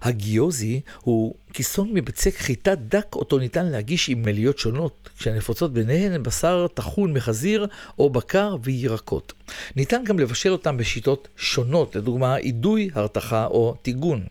הגיוזי 0.03 0.81
הוא 1.01 1.35
כיסון 1.59 1.91
מבצק 1.93 2.37
חיטה 2.37 2.75
דק 2.75 3.07
אותו 3.15 3.39
ניתן 3.39 3.67
להגיש 3.67 4.09
עם 4.09 4.23
מליות 4.23 4.59
שונות, 4.59 5.09
כשהנפוצות 5.19 5.73
ביניהן 5.73 6.13
הן 6.13 6.23
בשר 6.23 6.67
טחון 6.75 7.13
מחזיר 7.13 7.67
או 7.99 8.11
בקר 8.11 8.57
וירקות. 8.63 9.33
ניתן 9.77 10.05
גם 10.05 10.19
לבשל 10.19 10.53
אותם 10.53 10.77
בשיטות 10.77 11.29
שונות, 11.37 11.97
לדוגמה 11.97 12.37
אידוי, 12.37 12.91
הרתחה 12.95 13.47
או 13.47 13.75
טיגון. 13.83 14.25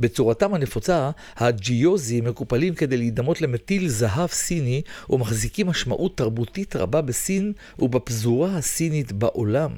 בצורתם 0.00 0.54
הנפוצה, 0.54 1.10
הג'יוזי 1.36 2.20
מקופלים 2.20 2.74
כדי 2.74 2.96
להידמות 2.96 3.40
למטיל 3.40 3.88
זהב 3.88 4.30
סיני 4.30 4.82
ומחזיקים 5.10 5.66
משמעות 5.66 6.16
תרבותית 6.16 6.76
רבה 6.76 7.00
בסין 7.00 7.52
ובפזורה 7.78 8.56
הסינית 8.56 9.12
בעולם. 9.12 9.70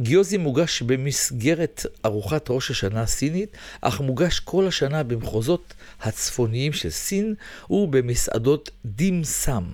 גיוזי 0.00 0.36
מוגש 0.36 0.82
במסגרת 0.82 1.86
ארוחת 2.04 2.46
ראש 2.50 2.70
השנה 2.70 3.02
הסינית, 3.02 3.56
אך 3.80 4.00
מוגש 4.00 4.40
כל 4.40 4.66
השנה 4.66 5.02
במחוזות 5.02 5.74
הצפוניים 6.38 6.72
של 6.72 6.90
סין 6.90 7.34
ובמסעדות 7.70 8.70
דים 8.84 9.24
סאם. 9.24 9.64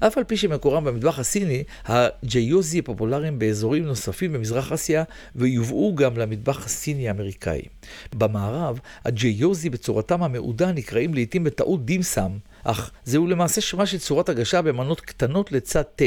אף 0.00 0.18
על 0.18 0.24
פי 0.24 0.36
שמקורם 0.36 0.84
במטבח 0.84 1.18
הסיני, 1.18 1.64
הג'יוזי 1.86 2.82
פופולריים 2.82 3.38
באזורים 3.38 3.84
נוספים 3.84 4.32
במזרח 4.32 4.72
אסיה 4.72 5.04
ויובאו 5.36 5.94
גם 5.94 6.18
למטבח 6.18 6.66
הסיני-אמריקאי. 6.66 7.62
במערב, 8.14 8.80
הג'יוזי 9.04 9.70
בצורתם 9.70 10.22
המעודה 10.22 10.72
נקראים 10.72 11.14
לעיתים 11.14 11.44
בטעות 11.44 11.84
דים 11.86 12.02
סאם. 12.02 12.38
אך 12.64 12.90
זהו 13.04 13.26
למעשה 13.26 13.60
שמה 13.60 13.86
של 13.86 13.98
צורת 13.98 14.28
הגשה 14.28 14.62
במנות 14.62 15.00
קטנות 15.00 15.52
לצד 15.52 15.82
תה, 15.82 16.04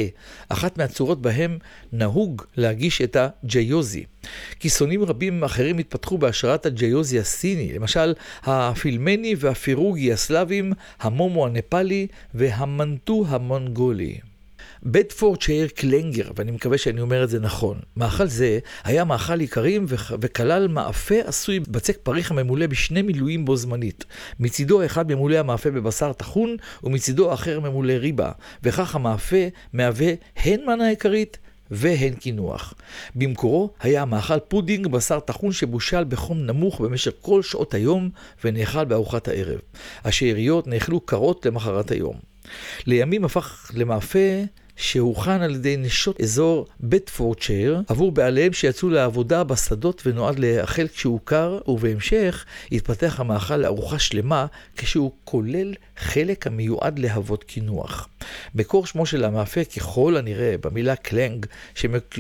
אחת 0.50 0.78
מהצורות 0.78 1.22
בהם 1.22 1.58
נהוג 1.94 2.42
להגיש 2.58 3.02
את 3.02 3.18
הג'יוזי. 3.20 4.04
כיסונים 4.60 5.04
רבים 5.04 5.44
אחרים 5.44 5.78
התפתחו 5.78 6.18
בהשראת 6.18 6.66
הג'יוזי 6.66 7.20
הסיני, 7.20 7.74
למשל 7.74 8.14
הפילמני 8.44 9.36
והפירוגי 9.38 10.14
הסלאבים, 10.14 10.74
המומו 11.00 11.46
הנפאלי 11.46 12.08
והמנטו 12.34 13.26
המונגולי. 13.28 14.33
Bedfordshire 14.86 15.68
clanger, 15.68 16.32
ואני 16.36 16.52
מקווה 16.52 16.78
שאני 16.78 17.02
אומר 17.02 17.24
את 17.24 17.30
זה 17.30 17.40
נכון. 17.40 17.80
מאכל 17.98 18.28
זה 18.28 18.60
היה 18.84 19.04
מאכל 19.04 19.40
איכרים 19.40 19.86
וכלל 20.22 20.68
מאפה 20.68 21.16
עשוי 21.26 21.60
בצק 21.60 21.98
פריך 22.04 22.32
הממולא 22.32 22.68
בשני 22.68 23.02
מילויים 23.02 23.46
בו 23.46 23.56
זמנית. 23.56 24.06
מצידו 24.40 24.82
האחד 24.82 25.12
ממולא 25.12 25.36
המאפה 25.36 25.72
בבשר 25.72 26.14
טחון, 26.14 26.58
ומצידו 26.84 27.32
האחר 27.32 27.60
ממולא 27.60 27.94
ריבה, 27.94 28.32
וכך 28.64 28.96
המאפה 28.96 29.48
מהווה 29.74 30.14
הן 30.36 30.60
מנה 30.66 30.90
עיקרית 30.90 31.38
והן 31.72 32.14
קינוח. 32.14 32.74
במקורו 33.16 33.70
היה 33.80 34.02
המאכל 34.02 34.40
פודינג 34.40 34.88
בשר 34.88 35.20
טחון 35.20 35.52
שבושל 35.52 36.04
בחום 36.04 36.46
נמוך 36.46 36.82
במשך 36.82 37.12
כל 37.22 37.42
שעות 37.42 37.74
היום 37.74 38.10
ונאכל 38.44 38.86
בארוחת 38.86 39.28
הערב. 39.28 39.60
השאריות 40.04 40.68
נאכלו 40.68 41.00
קרות 41.00 41.46
למחרת 41.46 41.92
היום. 41.92 42.16
לימים 42.86 43.26
הפך 43.26 43.72
למאפה 43.74 44.20
שהוכן 44.76 45.42
על 45.42 45.56
ידי 45.56 45.78
נשות 45.78 46.22
אזור 46.22 46.68
בטפורדשייר 46.80 47.82
עבור 47.88 48.12
בעליהם 48.12 48.54
שיצאו 48.54 48.90
לעבודה 48.90 49.44
בשדות 49.44 50.02
ונועד 50.06 50.40
להאכל 50.40 50.88
כשהוא 50.88 51.20
קר, 51.24 51.60
ובהמשך 51.68 52.46
התפתח 52.72 53.20
המאכל 53.20 53.58
לארוחה 53.58 54.00
שלמה 54.00 54.46
כשהוא 54.78 55.12
כולל 55.24 55.74
חלק 55.98 56.48
המיועד 56.48 57.00
להוות 57.00 57.44
קינוח. 57.44 58.10
מקור 58.56 58.86
שמו 58.86 59.06
של 59.06 59.26
המאפה 59.26 59.64
ככל 59.64 60.18
הנראה 60.18 60.56
במילה 60.62 60.96
קלנג, 60.96 61.46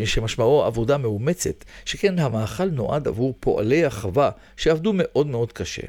שמשמעו 0.05 0.63
עבודה 0.63 0.97
מאומצת, 0.97 1.65
שכן 1.85 2.19
המאכל 2.19 2.69
נועד 2.69 3.07
עבור 3.07 3.33
פועלי 3.39 3.85
החווה 3.85 4.31
שעבדו 4.57 4.91
מאוד 4.95 5.27
מאוד 5.27 5.51
קשה. 5.51 5.87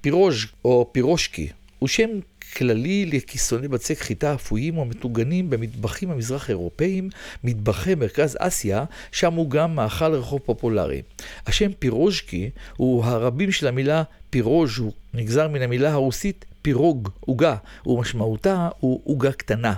פירוז' 0.00 0.44
או 0.64 0.88
פירושקי 0.92 1.48
הוא 1.78 1.88
שם 1.88 2.08
כללי 2.56 3.06
לכיסוני 3.06 3.68
בצק 3.68 3.98
חיטה 3.98 4.34
אפויים 4.34 4.78
או 4.78 4.84
מטוגנים 4.84 5.50
במטבחים 5.50 6.10
המזרח 6.10 6.50
אירופאיים, 6.50 7.10
מטבחי 7.44 7.94
מרכז 7.94 8.36
אסיה, 8.40 8.84
שם 9.12 9.32
הוא 9.34 9.50
גם 9.50 9.74
מאכל 9.74 10.14
רחוב 10.14 10.40
פופולרי. 10.44 11.02
השם 11.46 11.70
פירוז'קי 11.78 12.50
הוא 12.76 13.04
הרבים 13.04 13.52
של 13.52 13.66
המילה 13.66 14.02
פירוז', 14.30 14.78
הוא 14.78 14.92
נגזר 15.14 15.48
מן 15.48 15.62
המילה 15.62 15.92
הרוסית 15.92 16.44
פירוג, 16.62 17.08
עוגה, 17.20 17.56
ומשמעותה 17.86 18.68
הוא 18.80 19.00
עוגה 19.04 19.32
קטנה. 19.32 19.74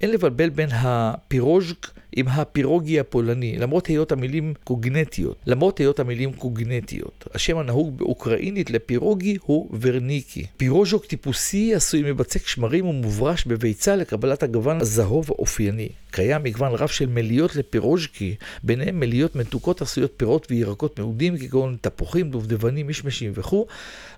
אין 0.00 0.10
לבלבל 0.10 0.48
בין 0.48 0.68
הפירוז'ק 0.72 1.86
עם 2.16 2.28
הפירוגי 2.28 3.00
הפולני, 3.00 3.58
למרות 3.58 3.86
היות 3.86 4.12
המילים 4.12 4.54
קוגנטיות. 4.64 5.36
למרות 5.46 5.78
היות 5.78 6.00
המילים 6.00 6.32
קוגנטיות. 6.32 7.24
השם 7.34 7.58
הנהוג 7.58 7.98
באוקראינית 7.98 8.70
לפירוגי 8.70 9.38
הוא 9.42 9.70
ורניקי. 9.80 10.46
פירוז'וק 10.56 11.06
טיפוסי 11.06 11.74
עשוי 11.74 12.02
מבצק 12.12 12.46
שמרים 12.46 12.86
ומוברש 12.86 13.44
בביצה 13.44 13.96
לקבלת 13.96 14.42
הגוון 14.42 14.80
הזהוב 14.80 15.26
האופייני. 15.28 15.88
קיים 16.10 16.42
מגוון 16.42 16.72
רב 16.72 16.88
של 16.88 17.06
מליות 17.06 17.56
לפירוז'קי, 17.56 18.34
ביניהם 18.62 19.00
מליות 19.00 19.36
מתוקות 19.36 19.82
עשויות 19.82 20.12
פירות 20.16 20.46
וירקות 20.50 20.98
מעודים 20.98 21.38
כגון 21.38 21.76
תפוחים, 21.80 22.30
דובדבנים, 22.30 22.88
משמשים 22.88 23.32
וכו', 23.34 23.66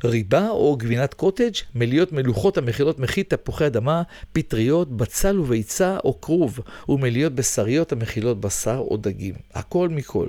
ריבה 0.05 0.49
או 0.49 0.77
גבינת 0.77 1.15
קוטג', 1.15 1.53
מליות 1.75 2.13
מלוכות 2.13 2.59
המכילות 2.59 2.99
מחית 2.99 3.35
תפוחי 3.35 3.67
אדמה, 3.67 4.03
פטריות, 4.33 4.97
בצל 4.97 5.39
וביצה 5.41 5.97
או 6.05 6.21
כרוב, 6.21 6.61
ומליות 6.89 7.33
בשריות 7.33 7.88
המכילות 7.93 8.41
בשר 8.41 8.85
או 8.91 8.97
דגים. 8.97 9.35
הכל 9.55 9.89
מכל. 9.89 10.29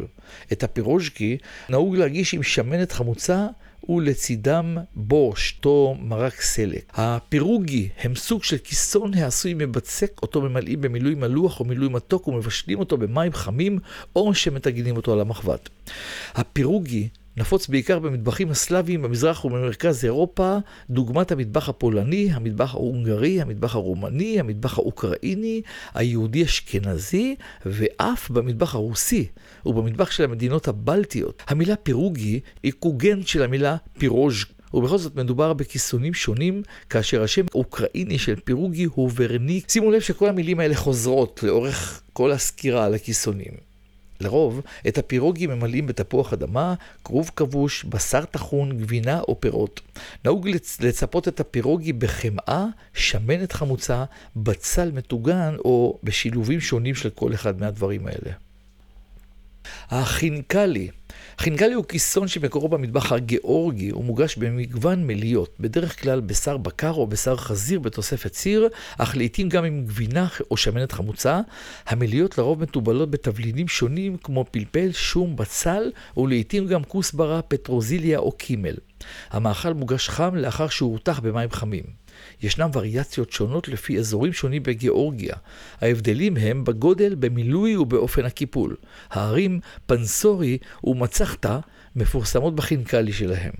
את 0.51 0.63
הפירוז'קי 0.63 1.37
נהוג 1.69 1.95
להגיש 1.95 2.33
עם 2.33 2.43
שמנת 2.43 2.91
חמוצה 2.91 3.47
ולצידם 3.89 4.77
בורש, 4.95 5.53
אותו 5.57 5.95
מרק 5.99 6.41
סלק. 6.41 6.91
הפירוגי 6.93 7.89
הם 7.99 8.15
סוג 8.15 8.43
של 8.43 8.57
כיסון 8.57 9.13
העשוי 9.13 9.53
מבצק, 9.53 10.11
אותו 10.21 10.41
ממלאים 10.41 10.81
במילוי 10.81 11.15
מלוח 11.15 11.59
או 11.59 11.65
מילוי 11.65 11.89
מתוק 11.89 12.27
ומבשלים 12.27 12.79
אותו 12.79 12.97
במים 12.97 13.33
חמים 13.33 13.79
או 14.15 14.33
שמטגנים 14.33 14.97
אותו 14.97 15.13
על 15.13 15.19
המחבת. 15.19 15.69
הפירוגי 16.35 17.07
נפוץ 17.39 17.67
בעיקר 17.67 17.99
במטבחים 17.99 18.51
הסלאביים 18.51 19.01
במזרח 19.01 19.45
ובמרכז 19.45 20.05
אירופה, 20.05 20.57
דוגמת 20.89 21.31
המטבח 21.31 21.69
הפולני, 21.69 22.29
המטבח 22.31 22.73
ההונגרי, 22.73 23.41
המטבח 23.41 23.75
הרומני, 23.75 24.39
המטבח 24.39 24.77
האוקראיני, 24.77 25.61
היהודי-אשכנזי, 25.93 27.35
ואף 27.65 28.29
במטבח 28.29 28.75
הרוסי 28.75 29.27
ובמטבח 29.65 30.11
של 30.11 30.23
המדינות 30.23 30.67
הבלטיות. 30.67 31.43
המילה 31.47 31.75
פירוגי 31.75 32.39
היא 32.63 32.71
קוגנט 32.79 33.27
של 33.27 33.43
המילה 33.43 33.75
פירוז' 33.97 34.45
ובכל 34.73 34.97
זאת 34.97 35.15
מדובר 35.15 35.53
בכיסונים 35.53 36.13
שונים, 36.13 36.61
כאשר 36.89 37.23
השם 37.23 37.45
האוקראיני 37.51 38.17
של 38.17 38.35
פירוגי 38.35 38.83
הוא 38.83 39.11
ורניק. 39.15 39.69
שימו 39.69 39.91
לב 39.91 39.99
שכל 39.99 40.29
המילים 40.29 40.59
האלה 40.59 40.75
חוזרות 40.75 41.43
לאורך 41.43 42.01
כל 42.13 42.31
הסקירה 42.31 42.85
על 42.85 42.93
הכיסונים. 42.93 43.68
לרוב, 44.19 44.61
את 44.87 44.97
הפירוגי 44.97 45.47
ממלאים 45.47 45.87
בתפוח 45.87 46.33
אדמה, 46.33 46.73
כרוב 47.03 47.31
כבוש, 47.35 47.83
בשר 47.83 48.25
טחון, 48.25 48.77
גבינה 48.77 49.19
או 49.19 49.41
פירות. 49.41 49.81
נהוג 50.25 50.49
לצפות 50.79 51.27
את 51.27 51.39
הפירוגי 51.39 51.93
בחמאה, 51.93 52.65
שמנת 52.93 53.51
חמוצה, 53.51 54.05
בצל 54.35 54.91
מטוגן 54.91 55.55
או 55.65 55.99
בשילובים 56.03 56.61
שונים 56.61 56.95
של 56.95 57.09
כל 57.09 57.33
אחד 57.33 57.59
מהדברים 57.59 58.07
האלה. 58.07 58.48
החינקלי 59.89 60.89
חינגלי 61.39 61.73
הוא 61.73 61.85
כיסון 61.85 62.27
שמקורו 62.27 62.69
במטבח 62.69 63.11
הגיאורגי, 63.11 63.89
הוא 63.89 64.03
מוגש 64.03 64.35
במגוון 64.35 65.07
מליות, 65.07 65.55
בדרך 65.59 66.01
כלל 66.01 66.19
בשר 66.19 66.57
בקר 66.57 66.91
או 66.91 67.07
בשר 67.07 67.37
חזיר 67.37 67.79
בתוספת 67.79 68.33
סיר, 68.33 68.67
אך 68.97 69.17
לעיתים 69.17 69.49
גם 69.49 69.65
עם 69.65 69.85
גבינה 69.85 70.27
או 70.51 70.57
שמנת 70.57 70.91
חמוצה. 70.91 71.41
המליות 71.87 72.37
לרוב 72.37 72.61
מתובלות 72.61 73.11
בתבלינים 73.11 73.67
שונים 73.67 74.17
כמו 74.17 74.45
פלפל, 74.51 74.91
שום, 74.91 75.35
בצל, 75.35 75.91
ולעיתים 76.17 76.67
גם 76.67 76.83
כוסברה, 76.83 77.41
פטרוזיליה 77.41 78.19
או 78.19 78.31
קימל. 78.31 78.75
המאכל 79.31 79.73
מוגש 79.73 80.09
חם 80.09 80.35
לאחר 80.35 80.67
שהוא 80.67 80.91
הותח 80.91 81.19
במים 81.19 81.51
חמים. 81.51 81.83
ישנם 82.43 82.69
וריאציות 82.73 83.31
שונות 83.31 83.67
לפי 83.67 83.97
אזורים 83.97 84.33
שונים 84.33 84.63
בגיאורגיה. 84.63 85.35
ההבדלים 85.81 86.37
הם 86.37 86.63
בגודל, 86.63 87.15
במילוי 87.15 87.77
ובאופן 87.77 88.25
הקיפול. 88.25 88.75
הערים 89.09 89.59
פנסורי 89.85 90.57
ומצחתא 90.83 91.59
מפורסמות 91.95 92.55
בחינקלי 92.55 93.13
שלהם. 93.13 93.51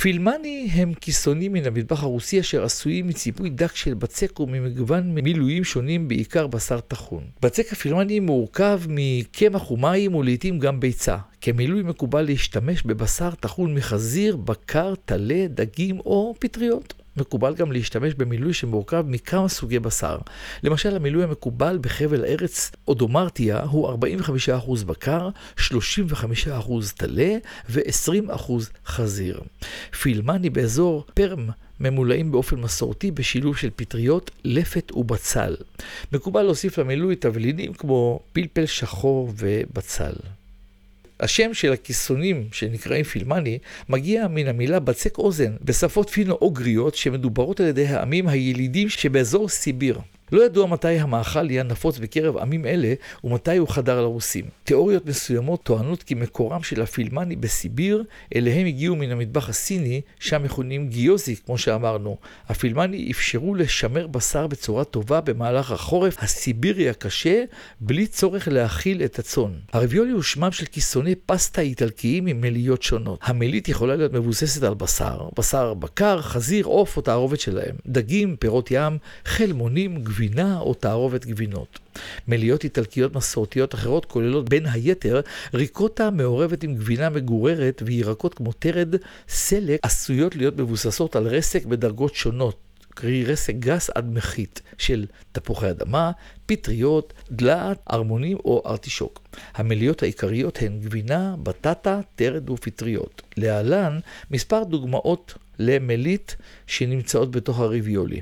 פילמני 0.00 0.68
הם 0.72 0.94
כיסונים 0.94 1.52
מן 1.52 1.66
המטבח 1.66 2.02
הרוסי 2.02 2.40
אשר 2.40 2.64
עשויים 2.64 3.06
מציפוי 3.06 3.50
דק 3.50 3.76
של 3.76 3.94
בצק 3.94 4.40
וממגוון 4.40 5.14
מילויים 5.14 5.64
שונים, 5.64 6.08
בעיקר 6.08 6.46
בשר 6.46 6.80
טחון. 6.80 7.22
בצק 7.42 7.72
הפילמני 7.72 8.20
מורכב 8.20 8.80
מקמח 8.88 9.70
ומים 9.70 10.14
ולעיתים 10.14 10.58
גם 10.58 10.80
ביצה. 10.80 11.16
כמילוי 11.40 11.82
מקובל 11.82 12.22
להשתמש 12.22 12.82
בבשר 12.82 13.30
טחון 13.30 13.74
מחזיר, 13.74 14.36
בקר, 14.36 14.94
טלה, 15.04 15.46
דגים 15.48 16.00
או 16.00 16.34
פטריות. 16.38 16.94
מקובל 17.20 17.54
גם 17.54 17.72
להשתמש 17.72 18.14
במילוי 18.14 18.52
שמורכב 18.52 19.04
מכמה 19.08 19.48
סוגי 19.48 19.78
בשר. 19.78 20.18
למשל, 20.62 20.96
המילוי 20.96 21.24
המקובל 21.24 21.78
בחבל 21.80 22.24
הארץ 22.24 22.70
אודומרטיה 22.88 23.62
הוא 23.62 23.88
45% 24.80 24.84
בקר, 24.84 25.28
35% 25.58 25.62
טלה 26.96 27.36
ו-20% 27.70 28.52
חזיר. 28.86 29.40
פילמני 30.00 30.50
באזור 30.50 31.04
פרם 31.14 31.48
ממולאים 31.80 32.32
באופן 32.32 32.56
מסורתי 32.56 33.10
בשילוב 33.10 33.56
של 33.56 33.70
פטריות, 33.76 34.30
לפת 34.44 34.92
ובצל. 34.92 35.56
מקובל 36.12 36.42
להוסיף 36.42 36.78
למילוי 36.78 37.16
תבלינים 37.16 37.72
כמו 37.72 38.20
פלפל 38.32 38.66
שחור 38.66 39.32
ובצל. 39.38 40.12
השם 41.20 41.54
של 41.54 41.72
הכיסונים 41.72 42.48
שנקראים 42.52 43.04
פילמני 43.04 43.58
מגיע 43.88 44.28
מן 44.28 44.46
המילה 44.46 44.80
בצק 44.80 45.18
אוזן 45.18 45.56
בשפות 45.62 46.10
פינו-אוגריות 46.10 46.94
שמדוברות 46.94 47.60
על 47.60 47.66
ידי 47.66 47.86
העמים 47.86 48.28
הילידים 48.28 48.88
שבאזור 48.88 49.48
סיביר. 49.48 49.98
לא 50.32 50.44
ידוע 50.44 50.66
מתי 50.66 50.88
המאכל 50.88 51.50
יהיה 51.50 51.62
נפוץ 51.62 51.98
בקרב 51.98 52.36
עמים 52.36 52.66
אלה 52.66 52.94
ומתי 53.24 53.56
הוא 53.56 53.68
חדר 53.68 54.00
לרוסים. 54.00 54.44
תיאוריות 54.64 55.06
מסוימות 55.06 55.62
טוענות 55.62 56.02
כי 56.02 56.14
מקורם 56.14 56.62
של 56.62 56.82
הפילמני 56.82 57.36
בסיביר, 57.36 58.04
אליהם 58.36 58.66
הגיעו 58.66 58.96
מן 58.96 59.10
המטבח 59.10 59.48
הסיני, 59.48 60.00
שם 60.20 60.42
מכונים 60.42 60.88
גיוזי, 60.88 61.36
כמו 61.36 61.58
שאמרנו. 61.58 62.16
הפילמני 62.48 63.10
אפשרו 63.10 63.54
לשמר 63.54 64.06
בשר 64.06 64.46
בצורה 64.46 64.84
טובה 64.84 65.20
במהלך 65.20 65.72
החורף 65.72 66.22
הסיבירי 66.22 66.88
הקשה, 66.90 67.44
בלי 67.80 68.06
צורך 68.06 68.48
להאכיל 68.48 69.02
את 69.04 69.18
הצאן. 69.18 69.52
הרביולי 69.72 70.10
הוא 70.10 70.22
שמם 70.22 70.52
של 70.52 70.66
כיסוני 70.66 71.14
פסטה 71.14 71.60
איטלקיים 71.60 72.26
עם 72.26 72.40
מליות 72.40 72.82
שונות. 72.82 73.18
המלית 73.22 73.68
יכולה 73.68 73.96
להיות 73.96 74.12
מבוססת 74.12 74.62
על 74.62 74.74
בשר, 74.74 75.28
בשר 75.38 75.74
בקר, 75.74 76.22
חזיר, 76.22 76.66
עוף 76.66 76.96
או 76.96 77.02
תערובת 77.02 77.40
שלהם, 77.40 77.76
דגים, 77.86 78.36
פירות 78.36 78.70
ים, 78.70 78.98
חלמונים, 79.24 80.04
גבינה 80.18 80.58
או 80.58 80.74
תערובת 80.74 81.26
גבינות. 81.26 81.78
מליות 82.28 82.64
איטלקיות 82.64 83.14
מסורתיות 83.14 83.74
אחרות 83.74 84.04
כוללות 84.04 84.48
בין 84.48 84.66
היתר 84.66 85.20
ריקוטה 85.54 86.10
מעורבת 86.10 86.62
עם 86.62 86.74
גבינה 86.74 87.10
מגוררת 87.10 87.82
וירקות 87.86 88.34
כמו 88.34 88.52
תרד, 88.52 88.94
סלק, 89.28 89.80
עשויות 89.82 90.36
להיות 90.36 90.56
מבוססות 90.56 91.16
על 91.16 91.26
רסק 91.26 91.64
בדרגות 91.64 92.14
שונות. 92.14 92.56
קרי 92.90 93.24
רסק 93.24 93.54
גס 93.54 93.90
עד 93.90 94.12
מחית 94.12 94.62
של 94.78 95.06
תפוחי 95.32 95.70
אדמה, 95.70 96.10
פטריות, 96.46 97.12
דלעת, 97.30 97.78
ארמונים 97.90 98.36
או 98.36 98.62
ארטישוק. 98.66 99.22
המליות 99.54 100.02
העיקריות 100.02 100.58
הן 100.62 100.80
גבינה, 100.80 101.34
בטטה, 101.42 102.00
תרד 102.14 102.50
ופטריות. 102.50 103.22
להלן 103.36 103.98
מספר 104.30 104.64
דוגמאות 104.64 105.34
למלית 105.58 106.36
שנמצאות 106.66 107.30
בתוך 107.30 107.58
הריביולי. 107.58 108.20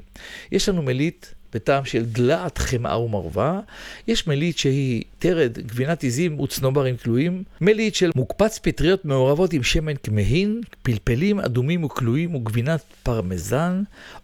יש 0.52 0.68
לנו 0.68 0.82
מלית 0.82 1.34
בטעם 1.56 1.84
של 1.84 2.04
דלעת 2.04 2.58
חמאה 2.58 2.98
ומרווה. 2.98 3.60
יש 4.08 4.26
מליט 4.26 4.58
שהיא 4.58 5.02
תרד, 5.18 5.58
גבינת 5.58 6.02
עיזים 6.02 6.40
וצנוברים 6.40 6.96
כלואים. 6.96 7.42
מליט 7.60 7.94
של 7.94 8.10
מוקפץ 8.14 8.58
פטריות 8.58 9.04
מעורבות 9.04 9.52
עם 9.52 9.62
שמן 9.62 9.92
כמהין, 10.02 10.60
פלפלים 10.82 11.40
אדומים 11.40 11.84
וכלואים 11.84 12.34
וגבינת 12.34 12.80
פרמזן, 13.02 13.82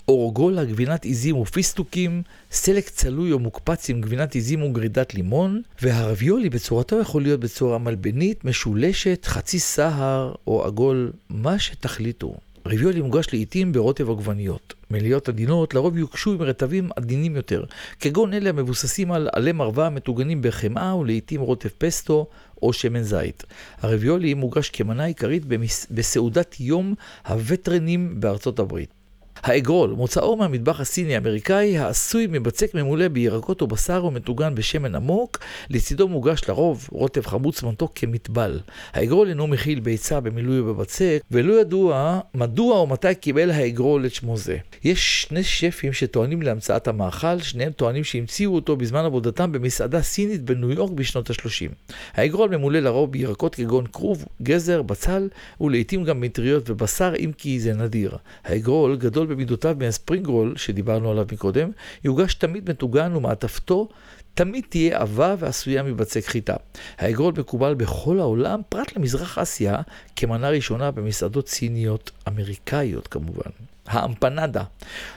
אורגולה, 0.08 0.64
גבינת 0.64 1.04
עיזים 1.04 1.36
ופיסטוקים, 1.36 2.22
סלק 2.50 2.88
צלוי 2.88 3.32
או 3.32 3.38
מוקפץ 3.38 3.90
עם 3.90 4.00
גבינת 4.00 4.34
עיזים 4.34 4.62
וגרידת 4.62 5.14
לימון, 5.14 5.62
והרביולי 5.82 6.50
בצורתו 6.50 7.00
יכול 7.00 7.22
להיות 7.22 7.40
בצורה 7.40 7.78
מלבנית, 7.78 8.44
משולשת, 8.44 9.24
חצי 9.24 9.58
סהר 9.58 10.34
או 10.46 10.64
עגול, 10.64 11.12
מה 11.30 11.58
שתחליטו. 11.58 12.34
ריביולי 12.66 13.00
מוגש 13.00 13.26
לעיתים 13.32 13.72
ברוטב 13.72 14.10
עגבניות. 14.10 14.74
מליות 14.92 15.28
עדינות 15.28 15.74
לרוב 15.74 15.98
יוקשו 15.98 16.32
עם 16.32 16.42
רטבים 16.42 16.90
עדינים 16.96 17.36
יותר, 17.36 17.64
כגון 18.00 18.34
אלה 18.34 18.50
המבוססים 18.50 19.12
על 19.12 19.28
עלי 19.32 19.52
מרווה 19.52 19.86
המטוגנים 19.86 20.42
בחמאה 20.42 20.96
ולעיתים 20.96 21.40
רוטב 21.40 21.68
פסטו 21.78 22.26
או 22.62 22.72
שמן 22.72 23.02
זית. 23.02 23.44
הרביולי 23.80 24.34
מוגש 24.34 24.70
כמנה 24.70 25.04
עיקרית 25.04 25.42
בסעודת 25.90 26.60
יום 26.60 26.94
הווטרנים 27.28 28.20
בארצות 28.20 28.58
הברית. 28.58 29.01
האגרול, 29.42 29.90
מוצאו 29.90 30.36
מהמטבח 30.36 30.80
הסיני-אמריקאי, 30.80 31.78
העשוי 31.78 32.26
מבצק 32.30 32.74
ממולא 32.74 33.08
בירקות 33.08 33.60
או 33.60 33.66
בשר 33.66 34.04
ומטוגן 34.04 34.54
בשמן 34.54 34.94
עמוק, 34.94 35.38
לצידו 35.70 36.08
מוגש 36.08 36.40
לרוב 36.48 36.88
רוטב 36.92 37.26
חמוץ 37.26 37.62
מתוק 37.62 37.92
כמטבל. 37.94 38.60
האגרול 38.92 39.28
אינו 39.28 39.46
מכיל 39.46 39.80
ביצה 39.80 40.20
במילוי 40.20 40.58
או 40.58 40.64
בבצק, 40.64 41.22
ולא 41.30 41.60
ידוע 41.60 42.20
מדוע 42.34 42.76
או 42.76 42.86
מתי 42.86 43.14
קיבל 43.14 43.50
האגרול 43.50 44.06
את 44.06 44.14
שמו 44.14 44.36
זה. 44.36 44.56
יש 44.84 45.22
שני 45.22 45.42
שפים 45.42 45.92
שטוענים 45.92 46.42
להמצאת 46.42 46.88
המאכל, 46.88 47.38
שניהם 47.38 47.72
טוענים 47.72 48.04
שהמציאו 48.04 48.54
אותו 48.54 48.76
בזמן 48.76 49.04
עבודתם 49.04 49.52
במסעדה 49.52 50.02
סינית 50.02 50.42
בניו 50.42 50.70
יורק 50.72 50.90
בשנות 50.90 51.30
ה-30. 51.30 51.72
האגרול 52.14 52.56
ממולא 52.56 52.78
לרוב 52.78 53.12
בירקות 53.12 53.54
כגון 53.54 53.86
כרוב, 53.86 54.24
גזר, 54.42 54.82
בצל, 54.82 55.28
ולעיתים 55.60 56.04
גם 56.04 56.20
מטריות 56.20 56.70
ובשר, 56.70 57.12
אם 57.18 57.30
כי 57.38 57.60
זה 57.60 57.72
נדיר. 57.74 58.16
האגרול 58.44 58.96
גדול 58.96 59.31
במידותיו 59.32 59.76
מהספרינגרול, 59.78 60.54
שדיברנו 60.56 61.10
עליו 61.10 61.26
מקודם, 61.32 61.70
יוגש 62.04 62.34
תמיד 62.34 62.70
מטוגן 62.70 63.16
ומעטפתו 63.16 63.88
תמיד 64.34 64.64
תהיה 64.68 64.98
עבה 65.00 65.34
ועשויה 65.38 65.82
מבצק 65.82 66.24
חיטה. 66.24 66.56
האגרול 66.98 67.34
מקובל 67.38 67.74
בכל 67.74 68.20
העולם, 68.20 68.60
פרט 68.68 68.96
למזרח 68.96 69.38
אסיה, 69.38 69.80
כמנה 70.16 70.50
ראשונה 70.50 70.90
במסעדות 70.90 71.48
סיניות 71.48 72.10
אמריקאיות 72.28 73.08
כמובן. 73.08 73.50
האמפנדה. 73.92 74.62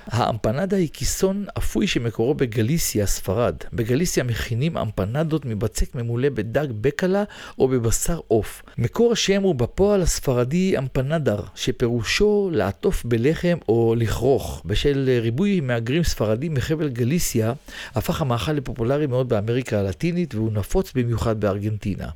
האמפנדה 0.08 0.78
היא 0.78 0.90
כיסון 0.94 1.46
אפוי 1.58 1.88
שמקורו 1.88 2.34
בגליסיה, 2.34 3.06
ספרד. 3.06 3.56
בגליסיה 3.74 4.24
מכינים 4.24 4.78
אמפנדות 4.78 5.46
מבצק 5.46 5.96
ממולא 5.96 6.30
בדג 6.30 6.68
בקלה 6.82 7.24
או 7.60 7.68
בבשר 7.68 8.20
עוף. 8.28 8.64
מקור 8.78 9.12
השם 9.12 9.44
הוא 9.44 9.56
בפועל 9.56 10.02
הספרדי 10.02 10.78
אמפנדר, 10.78 11.40
שפירושו 11.56 12.50
לעטוף 12.54 13.06
בלחם 13.06 13.58
או 13.70 13.96
לכרוך. 13.98 14.62
בשל 14.66 15.20
ריבוי 15.22 15.60
מהגרים 15.60 16.04
ספרדים 16.04 16.54
מחבל 16.54 16.90
גליסיה, 16.90 17.54
הפך 17.96 18.22
המאכל 18.22 18.52
לפופולרי 18.52 19.08
מאוד 19.08 19.30
באמריקה 19.30 19.80
הלטינית 19.80 20.36
והוא 20.36 20.52
נפוץ 20.52 20.92
במיוחד 20.96 21.40
בארגנטינה. 21.40 22.08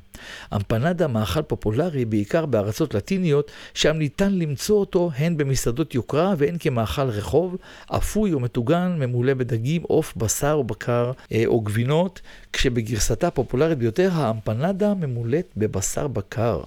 אמפנדה 0.54 1.06
מאכל 1.06 1.42
פופולרי 1.42 2.04
בעיקר 2.04 2.46
בארצות 2.46 2.94
לטיניות, 2.94 3.50
שם 3.74 3.96
ניתן 3.96 4.32
למצוא 4.32 4.80
אותו 4.80 5.10
הן 5.16 5.36
במסעדות 5.36 5.94
יוקרה 5.94 6.34
והן 6.38 6.49
כמאכל 6.58 7.08
רחוב, 7.08 7.56
אפוי 7.86 8.32
או 8.32 8.40
מטוגן, 8.40 8.96
ממולא 8.98 9.34
בדגים, 9.34 9.82
עוף, 9.82 10.16
בשר 10.16 10.52
או 10.52 10.64
בקר 10.64 11.12
אה, 11.32 11.42
או 11.46 11.60
גבינות, 11.60 12.20
כשבגרסתה 12.52 13.26
הפופולרית 13.26 13.78
ביותר 13.78 14.10
האמפנדה 14.12 14.94
ממולאת 14.94 15.46
בבשר 15.56 16.08
בקר. 16.08 16.60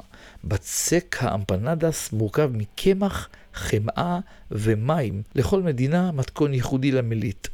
בצק 0.44 1.16
האמפנדס 1.20 2.12
מורכב 2.12 2.50
מקמח, 2.54 3.30
חמאה 3.54 4.20
ומים. 4.52 5.22
לכל 5.36 5.62
מדינה 5.64 6.12
מתכון 6.12 6.54
ייחודי 6.54 6.92
למליט. 6.92 7.48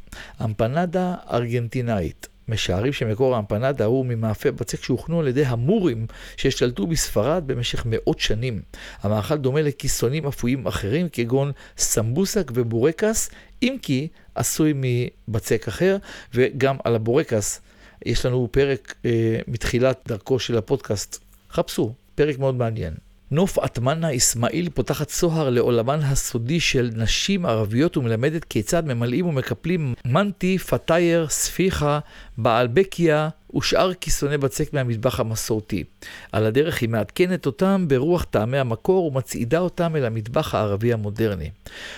אמפנדה 0.44 1.16
ארגנטינאית. 1.32 2.28
משערים 2.50 2.94
שמקור 2.94 3.36
האמפנדה 3.36 3.86
הוא 3.86 4.06
ממאפה 4.06 4.52
בצק 4.52 4.84
שהוכנו 4.84 5.20
על 5.20 5.28
ידי 5.28 5.46
המורים 5.46 6.08
שהשתלטו 6.38 6.88
בספרד 6.88 7.44
במשך 7.46 7.84
מאות 7.86 8.20
שנים. 8.20 8.62
המאכל 9.02 9.36
דומה 9.36 9.62
לכיסונים 9.62 10.28
אפויים 10.28 10.68
אחרים 10.68 11.10
כגון 11.12 11.52
סמבוסק 11.78 12.52
ובורקס, 12.56 13.30
אם 13.64 13.76
כי 13.82 14.08
עשוי 14.36 14.74
מבצק 14.76 15.68
אחר, 15.68 15.98
וגם 16.34 16.78
על 16.84 16.96
הבורקס 16.96 17.62
יש 18.06 18.26
לנו 18.26 18.48
פרק 18.52 18.96
אה, 19.06 19.40
מתחילת 19.48 20.00
דרכו 20.08 20.40
של 20.40 20.58
הפודקאסט. 20.58 21.24
חפשו, 21.52 21.94
פרק 22.16 22.40
מאוד 22.40 22.56
מעניין. 22.56 23.09
נוף 23.32 23.60
עטמנה 23.60 24.16
אסמאעיל 24.16 24.70
פותחת 24.70 25.08
צוהר 25.08 25.50
לעולמן 25.50 26.00
הסודי 26.00 26.60
של 26.60 26.90
נשים 26.96 27.46
ערביות 27.46 27.98
ומלמדת 27.98 28.44
כיצד 28.44 28.86
ממלאים 28.86 29.26
ומקפלים 29.26 29.94
מנטי, 30.06 30.58
פתייר, 30.58 31.28
ספיחה, 31.28 32.00
בעלבקיה 32.38 33.30
ושאר 33.56 33.94
כיסוני 33.94 34.38
בצק 34.38 34.74
מהמטבח 34.74 35.20
המסורתי. 35.20 35.84
על 36.32 36.46
הדרך 36.46 36.82
היא 36.82 36.90
מעדכנת 36.90 37.46
אותם 37.46 37.86
ברוח 37.88 38.24
טעמי 38.24 38.58
המקור 38.58 39.06
ומצעידה 39.06 39.60
אותם 39.60 39.96
אל 39.96 40.06
המטבח 40.06 40.56
הערבי 40.56 40.94
המודרני. 40.94 41.50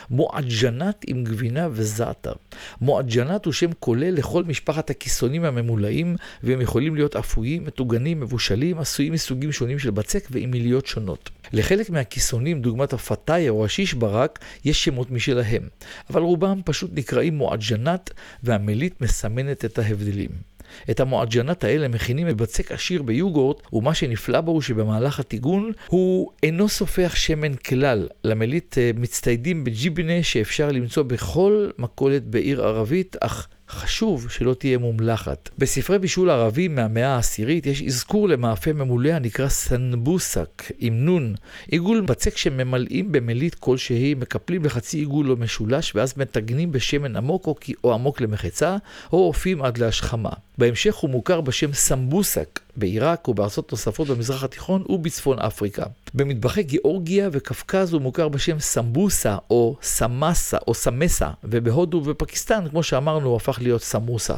מועג'נת 0.09 1.05
עם 1.07 1.23
גבינה 1.23 1.67
וזעתר. 1.71 2.33
מועג'נת 2.81 3.45
הוא 3.45 3.53
שם 3.53 3.69
כולל 3.79 4.13
לכל 4.13 4.43
משפחת 4.43 4.89
הכיסונים 4.89 5.45
הממולאים, 5.45 6.15
והם 6.43 6.61
יכולים 6.61 6.95
להיות 6.95 7.15
אפויים, 7.15 7.65
מטוגנים, 7.65 8.19
מבושלים, 8.19 8.79
עשויים 8.79 9.13
מסוגים 9.13 9.51
שונים 9.51 9.79
של 9.79 9.91
בצק 9.91 10.27
ועם 10.31 10.51
מיליות 10.51 10.85
שונות. 10.85 11.29
לחלק 11.53 11.89
מהכיסונים, 11.89 12.61
דוגמת 12.61 12.93
הפתאיה 12.93 13.51
או 13.51 13.65
השיש 13.65 13.93
ברק, 13.93 14.39
יש 14.65 14.83
שמות 14.83 15.11
משלהם, 15.11 15.67
אבל 16.09 16.21
רובם 16.21 16.61
פשוט 16.65 16.91
נקראים 16.93 17.37
מועג'נת, 17.37 18.09
והמליט 18.43 19.01
מסמנת 19.01 19.65
את 19.65 19.79
ההבדלים. 19.79 20.50
את 20.89 20.99
המועג'נת 20.99 21.63
האלה 21.63 21.87
מכינים 21.87 22.27
בבצק 22.27 22.71
עשיר 22.71 23.01
ביוגורט, 23.03 23.61
ומה 23.73 23.93
שנפלא 23.93 24.41
בו 24.41 24.51
הוא 24.51 24.61
שבמהלך 24.61 25.19
הטיגון 25.19 25.71
הוא 25.87 26.31
אינו 26.43 26.69
סופח 26.69 27.15
שמן 27.15 27.55
כלל. 27.55 28.07
למליט 28.23 28.77
אה, 28.77 28.91
מצטיידים 28.95 29.63
בג'יבנה 29.63 30.23
שאפשר 30.23 30.71
למצוא 30.71 31.03
בכל 31.03 31.69
מכולת 31.77 32.23
בעיר 32.23 32.63
ערבית, 32.63 33.15
אך 33.19 33.47
חשוב 33.71 34.29
שלא 34.29 34.53
תהיה 34.53 34.77
מומלחת. 34.77 35.49
בספרי 35.57 35.99
בישול 35.99 36.29
ערבים 36.29 36.75
מהמאה 36.75 37.07
העשירית 37.07 37.65
יש 37.65 37.81
אזכור 37.81 38.29
למאפה 38.29 38.73
ממולא 38.73 39.09
הנקרא 39.09 39.47
סנבוסק, 39.47 40.71
עם 40.79 41.05
נון. 41.05 41.35
עיגול 41.67 42.01
בצק 42.01 42.37
שממלאים 42.37 43.11
במליט 43.11 43.55
כלשהי, 43.59 44.13
מקפלים 44.13 44.63
בחצי 44.63 44.97
עיגול 44.97 45.31
או 45.31 45.37
משולש, 45.37 45.95
ואז 45.95 46.13
מטגנים 46.17 46.71
בשמן 46.71 47.15
עמוק 47.15 47.47
או, 47.47 47.55
או 47.83 47.93
עמוק 47.93 48.21
למחצה, 48.21 48.77
או 49.13 49.27
אופים 49.27 49.61
עד 49.61 49.77
להשכמה. 49.77 50.31
בהמשך 50.57 50.95
הוא 50.95 51.09
מוכר 51.09 51.41
בשם 51.41 51.73
סמבוסק 51.73 52.59
בעיראק 52.75 53.27
ובארצות 53.27 53.71
נוספות 53.71 54.07
במזרח 54.07 54.43
התיכון 54.43 54.83
ובצפון 54.89 55.39
אפריקה. 55.39 55.85
במטבחי 56.13 56.63
גיאורגיה 56.63 57.29
וקווקז 57.31 57.93
הוא 57.93 58.01
מוכר 58.01 58.27
בשם 58.27 58.59
סמבוסה 58.59 59.37
או 59.49 59.75
סמאסה 59.81 60.57
או 60.67 60.73
סמסה, 60.73 61.29
ובהודו 61.43 62.01
ופקיסטן, 62.05 62.69
כמו 62.69 62.83
שאמרנו, 62.83 63.27
הוא 63.27 63.35
הפך 63.35 63.59
להיות 63.61 63.83
סמוסה. 63.83 64.35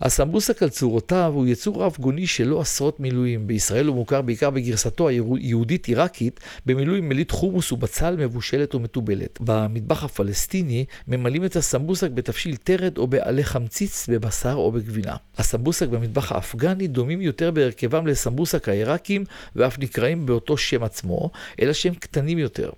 הסמבוסק 0.00 0.62
על 0.62 0.68
צורותיו 0.68 1.32
הוא 1.34 1.46
יצור 1.46 1.82
רב 1.82 1.96
גוני 2.00 2.26
שלו 2.26 2.60
עשרות 2.60 3.00
מילואים. 3.00 3.46
בישראל 3.46 3.86
הוא 3.86 3.96
מוכר 3.96 4.20
בעיקר 4.20 4.50
בגרסתו 4.50 5.08
היהודית-עיראקית, 5.08 6.40
במילוי 6.66 7.00
מלית 7.00 7.30
חומוס 7.30 7.72
ובצל 7.72 8.16
מבושלת 8.16 8.74
ומתובלת. 8.74 9.38
במטבח 9.40 10.04
הפלסטיני 10.04 10.84
ממלאים 11.08 11.44
את 11.44 11.56
הסמבוסק 11.56 12.10
בתבשיל 12.10 12.56
תרד 12.56 12.98
או 12.98 13.06
בעלי 13.06 13.44
חמציץ, 13.44 14.08
בבשר 14.08 14.54
או 14.54 14.72
בגבינה. 14.72 15.16
הסמבוסק 15.38 15.88
במטבח 15.88 16.32
האפגני 16.32 16.86
דומים 16.86 17.20
יותר 17.20 17.50
בהרכבם 17.62 18.06
לסמבוסק 18.06 18.68
העיראקים 18.68 19.24
ואף 19.56 19.78
נקראים 19.78 20.26
באותו 20.26 20.56
שם 20.56 20.82
עצמו, 20.82 21.30
אלא 21.60 21.72
שהם 21.72 21.94
קטנים 21.94 22.38
יותר. 22.38 22.70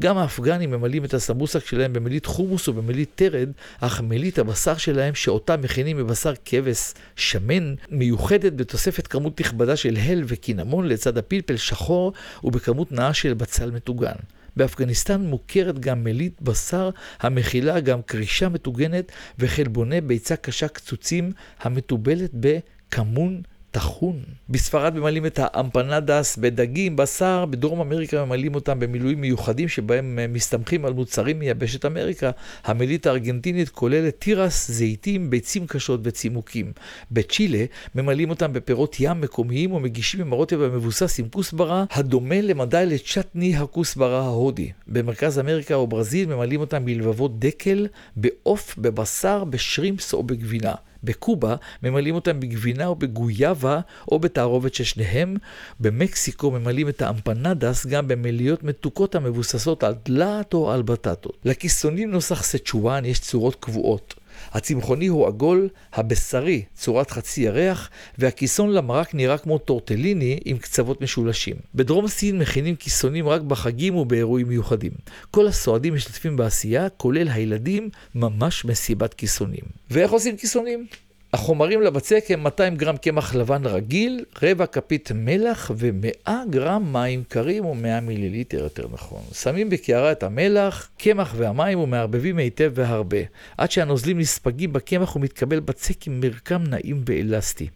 גם 0.00 0.18
האפגנים 0.18 0.70
ממלאים 0.70 1.04
את 1.04 1.14
הסמבוסק 1.14 1.66
שלהם 1.66 1.92
במלית 1.92 2.26
חומוס 2.26 2.68
או 2.68 2.72
במלית 2.72 3.10
תרד, 3.14 3.48
אך 3.80 4.00
מלית 4.00 4.38
הבשר 4.38 4.76
שלהם, 4.76 5.14
שאותה 5.14 5.56
מכינים 5.56 5.96
מבשר 5.96 6.32
כבש 6.44 6.94
שמן, 7.16 7.74
מיוחדת 7.90 8.52
בתוספת 8.52 9.06
כמות 9.06 9.40
נכבדה 9.40 9.76
של 9.76 9.96
הל 9.96 10.22
וקינמון 10.26 10.88
לצד 10.88 11.18
הפלפל 11.18 11.56
שחור 11.56 12.12
ובכמות 12.44 12.92
נאה 12.92 13.14
של 13.14 13.34
בצל 13.34 13.70
מטוגן. 13.70 14.16
באפגניסטן 14.56 15.20
מוכרת 15.20 15.78
גם 15.78 16.04
מליט 16.04 16.40
בשר 16.42 16.90
המכילה 17.20 17.80
גם 17.80 18.02
קרישה 18.02 18.48
מטוגנת 18.48 19.12
וחלבוני 19.38 20.00
ביצה 20.00 20.36
קשה 20.36 20.68
קצוצים 20.68 21.32
המתובלת 21.60 22.30
בכמון 22.34 23.42
טחון. 23.70 24.22
בספרד 24.48 24.94
ממלאים 24.94 25.26
את 25.26 25.38
האמפנדס 25.42 26.36
בדגים, 26.36 26.96
בשר, 26.96 27.44
בדרום 27.44 27.80
אמריקה 27.80 28.24
ממלאים 28.24 28.54
אותם 28.54 28.80
במילואים 28.80 29.20
מיוחדים 29.20 29.68
שבהם 29.68 30.18
מסתמכים 30.28 30.84
על 30.84 30.92
מוצרים 30.92 31.38
מייבשת 31.38 31.84
אמריקה. 31.84 32.30
המלית 32.64 33.06
הארגנטינית 33.06 33.68
כוללת 33.68 34.14
תירס, 34.20 34.70
זיתים, 34.70 35.30
ביצים 35.30 35.66
קשות 35.66 36.00
וצימוקים. 36.04 36.72
בצ'ילה 37.10 37.64
ממלאים 37.94 38.30
אותם 38.30 38.52
בפירות 38.52 38.96
ים 39.00 39.20
מקומיים 39.20 39.72
ומגישים 39.72 40.20
עם 40.20 40.32
הרוטב 40.32 40.62
המבוסס 40.62 41.20
עם 41.20 41.28
כוסברה, 41.28 41.84
הדומה 41.90 42.40
למדי 42.40 42.84
לצ'טני 42.86 43.56
הכוסברה 43.56 44.20
ההודי. 44.20 44.72
במרכז 44.86 45.38
אמריקה 45.38 45.74
או 45.74 45.86
ברזיל 45.86 46.28
ממלאים 46.28 46.60
אותם 46.60 46.84
בלבבות 46.84 47.38
דקל, 47.38 47.86
בעוף, 48.16 48.74
בבשר, 48.78 49.44
בשרימפס 49.44 50.12
או 50.12 50.22
בגבינה. 50.22 50.74
בקובה 51.04 51.56
ממלאים 51.82 52.14
אותם 52.14 52.40
בגבינה 52.40 52.86
או 52.86 52.94
בגויאבה 52.94 53.80
או 54.12 54.18
בתערובת 54.18 54.74
של 54.74 54.84
שניהם. 54.84 55.36
במקסיקו 55.80 56.50
ממלאים 56.50 56.88
את 56.88 57.02
האמפנדס 57.02 57.86
גם 57.86 58.08
במליות 58.08 58.62
מתוקות 58.62 59.14
המבוססות 59.14 59.84
על 59.84 59.94
דלעת 60.04 60.54
או 60.54 60.72
על 60.72 60.82
בטטות. 60.82 61.36
לכיסונים 61.44 62.10
נוסח 62.10 62.42
סצ'ואן 62.42 63.04
יש 63.04 63.20
צורות 63.20 63.54
קבועות. 63.54 64.19
הצמחוני 64.52 65.06
הוא 65.06 65.26
עגול, 65.26 65.68
הבשרי 65.92 66.62
צורת 66.74 67.10
חצי 67.10 67.40
ירח, 67.40 67.90
והכיסון 68.18 68.70
למרק 68.70 69.14
נראה 69.14 69.38
כמו 69.38 69.58
טורטליני 69.58 70.38
עם 70.44 70.58
קצוות 70.58 71.00
משולשים. 71.00 71.56
בדרום 71.74 72.08
סין 72.08 72.38
מכינים 72.38 72.76
כיסונים 72.76 73.28
רק 73.28 73.40
בחגים 73.40 73.96
ובאירועים 73.96 74.48
מיוחדים. 74.48 74.92
כל 75.30 75.46
הסועדים 75.46 75.94
משתתפים 75.94 76.36
בעשייה, 76.36 76.88
כולל 76.88 77.28
הילדים, 77.28 77.90
ממש 78.14 78.64
מסיבת 78.64 79.14
כיסונים. 79.14 79.64
ואיך 79.90 80.10
עושים 80.10 80.36
כיסונים? 80.36 80.86
החומרים 81.32 81.82
לבצק 81.82 82.24
הם 82.28 82.42
200 82.42 82.76
גרם 82.76 82.96
קמח 82.96 83.34
לבן 83.34 83.66
רגיל, 83.66 84.24
רבע 84.42 84.66
כפית 84.66 85.12
מלח 85.14 85.70
ו-100 85.74 86.30
גרם 86.50 86.92
מים 86.92 87.22
קרים 87.28 87.64
או 87.64 87.74
100 87.74 88.00
מיליליטר 88.00 88.58
יותר 88.58 88.86
נכון. 88.92 89.22
שמים 89.32 89.70
בקערה 89.70 90.12
את 90.12 90.22
המלח, 90.22 90.90
קמח 90.98 91.34
והמים 91.36 91.78
ומערבבים 91.78 92.38
היטב 92.38 92.72
והרבה. 92.74 93.18
עד 93.58 93.70
שהנוזלים 93.70 94.18
נספגים 94.18 94.72
בקמח 94.72 95.16
ומתקבל 95.16 95.60
בצק 95.60 96.06
עם 96.06 96.20
מרקם 96.20 96.62
נעים 96.68 97.02
ואלסטי. 97.06 97.68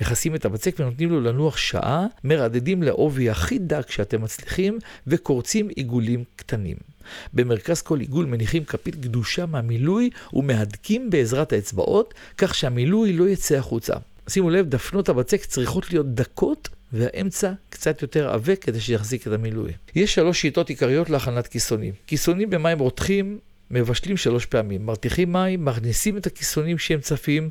מכסים 0.00 0.34
את 0.34 0.44
הבצק 0.44 0.74
ונותנים 0.78 1.10
לו 1.10 1.20
לנוח 1.20 1.56
שעה, 1.56 2.06
מרדדים 2.24 2.82
לעובי 2.82 3.30
הכי 3.30 3.58
דק 3.58 3.90
שאתם 3.90 4.22
מצליחים 4.22 4.78
וקורצים 5.06 5.68
עיגולים 5.68 6.24
קטנים. 6.36 6.76
במרכז 7.34 7.82
כל 7.82 8.00
עיגול 8.00 8.26
מניחים 8.26 8.64
כפית 8.64 8.94
קדושה 8.94 9.46
מהמילוי 9.46 10.10
ומהדקים 10.32 11.10
בעזרת 11.10 11.52
האצבעות, 11.52 12.14
כך 12.38 12.54
שהמילוי 12.54 13.12
לא 13.12 13.28
יצא 13.28 13.56
החוצה. 13.56 13.94
שימו 14.28 14.50
לב, 14.50 14.68
דפנות 14.68 15.08
הבצק 15.08 15.44
צריכות 15.44 15.92
להיות 15.92 16.14
דקות 16.14 16.68
והאמצע 16.92 17.52
קצת 17.70 18.02
יותר 18.02 18.30
עבה 18.30 18.56
כדי 18.56 18.80
שיחזיק 18.80 19.26
את 19.26 19.32
המילוי. 19.32 19.72
יש 19.94 20.14
שלוש 20.14 20.40
שיטות 20.40 20.68
עיקריות 20.68 21.10
להכנת 21.10 21.46
כיסונים. 21.46 21.92
כיסונים 22.06 22.50
במים 22.50 22.78
רותחים 22.78 23.38
מבשלים 23.70 24.16
שלוש 24.16 24.46
פעמים. 24.46 24.86
מרתיחים 24.86 25.32
מים, 25.32 25.64
מכניסים 25.64 26.16
את 26.16 26.26
הכיסונים 26.26 26.78
שהם 26.78 27.00
צפים, 27.00 27.48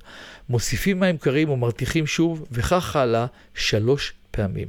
מוסיפים 0.50 1.00
מים 1.00 1.17
קרים 1.17 1.50
ומרתיחים 1.50 2.08
שוב, 2.08 2.46
וכך 2.52 2.96
הלאה 2.96 3.26
שלוש 3.56 4.13
פעמים. 4.38 4.67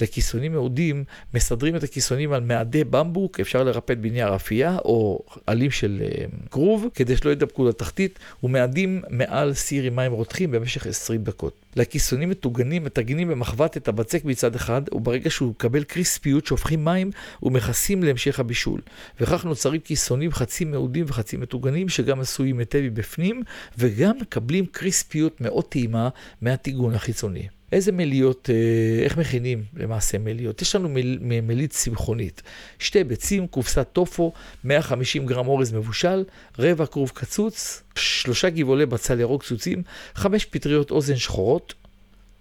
לכיסונים 0.00 0.52
מעודים, 0.52 1.04
מסדרים 1.34 1.76
את 1.76 1.82
הכיסונים 1.82 2.32
על 2.32 2.40
מעדי 2.40 2.84
במבוק, 2.84 3.40
אפשר 3.40 3.64
לרפד 3.64 4.02
בנייר 4.02 4.34
אפייה 4.36 4.78
או 4.84 5.22
עלים 5.46 5.70
של 5.70 6.02
uh, 6.02 6.50
כרוב, 6.50 6.86
כדי 6.94 7.16
שלא 7.16 7.30
ידבקו 7.30 7.68
לתחתית, 7.68 8.18
ומעדים 8.42 9.02
מעל 9.10 9.54
סיר 9.54 9.84
עם 9.84 9.96
מים 9.96 10.12
רותחים 10.12 10.50
במשך 10.50 10.86
20 10.86 11.24
דקות. 11.24 11.54
לכיסונים 11.76 12.30
מטוגנים 12.30 12.84
מטגנים 12.84 13.28
במחבת 13.28 13.76
את 13.76 13.88
הבצק 13.88 14.24
מצד 14.24 14.54
אחד, 14.54 14.82
וברגע 14.92 15.30
שהוא 15.30 15.50
מקבל 15.50 15.84
קריספיות 15.84 16.46
שופכים 16.46 16.84
מים 16.84 17.10
ומכסים 17.42 18.02
להמשך 18.02 18.40
הבישול. 18.40 18.80
וכך 19.20 19.44
נוצרים 19.44 19.80
כיסונים 19.80 20.32
חצי 20.32 20.64
מעודים 20.64 21.04
וחצי 21.08 21.36
מטוגנים, 21.36 21.88
שגם 21.88 22.20
עשויים 22.20 22.58
היטב 22.58 22.80
מבפנים, 22.80 23.42
וגם 23.78 24.18
מקבלים 24.20 24.66
קריספיות 24.66 25.40
מאוד 25.40 25.64
טעימה 25.64 26.08
מהטיגון 26.42 26.94
החיצוני. 26.94 27.48
איזה 27.72 27.92
מליות, 27.92 28.50
אה, 28.50 29.04
איך 29.04 29.16
מכינים 29.16 29.64
למעשה 29.76 30.18
מליות? 30.18 30.62
יש 30.62 30.74
לנו 30.74 30.88
מל, 30.88 31.18
מלית 31.20 31.70
צמחונית. 31.70 32.42
שתי 32.78 33.04
ביצים, 33.04 33.46
קופסת 33.46 33.86
טופו, 33.92 34.32
150 34.64 35.26
גרם 35.26 35.48
אורז 35.48 35.72
מבושל, 35.72 36.24
רבע 36.58 36.86
כרוב 36.86 37.10
קצוץ, 37.14 37.82
שלושה 37.94 38.50
גבעולי 38.50 38.86
בצל 38.86 39.20
ירוק 39.20 39.42
קצוצים, 39.42 39.82
חמש 40.14 40.44
פטריות 40.44 40.90
אוזן 40.90 41.16
שחורות, 41.16 41.74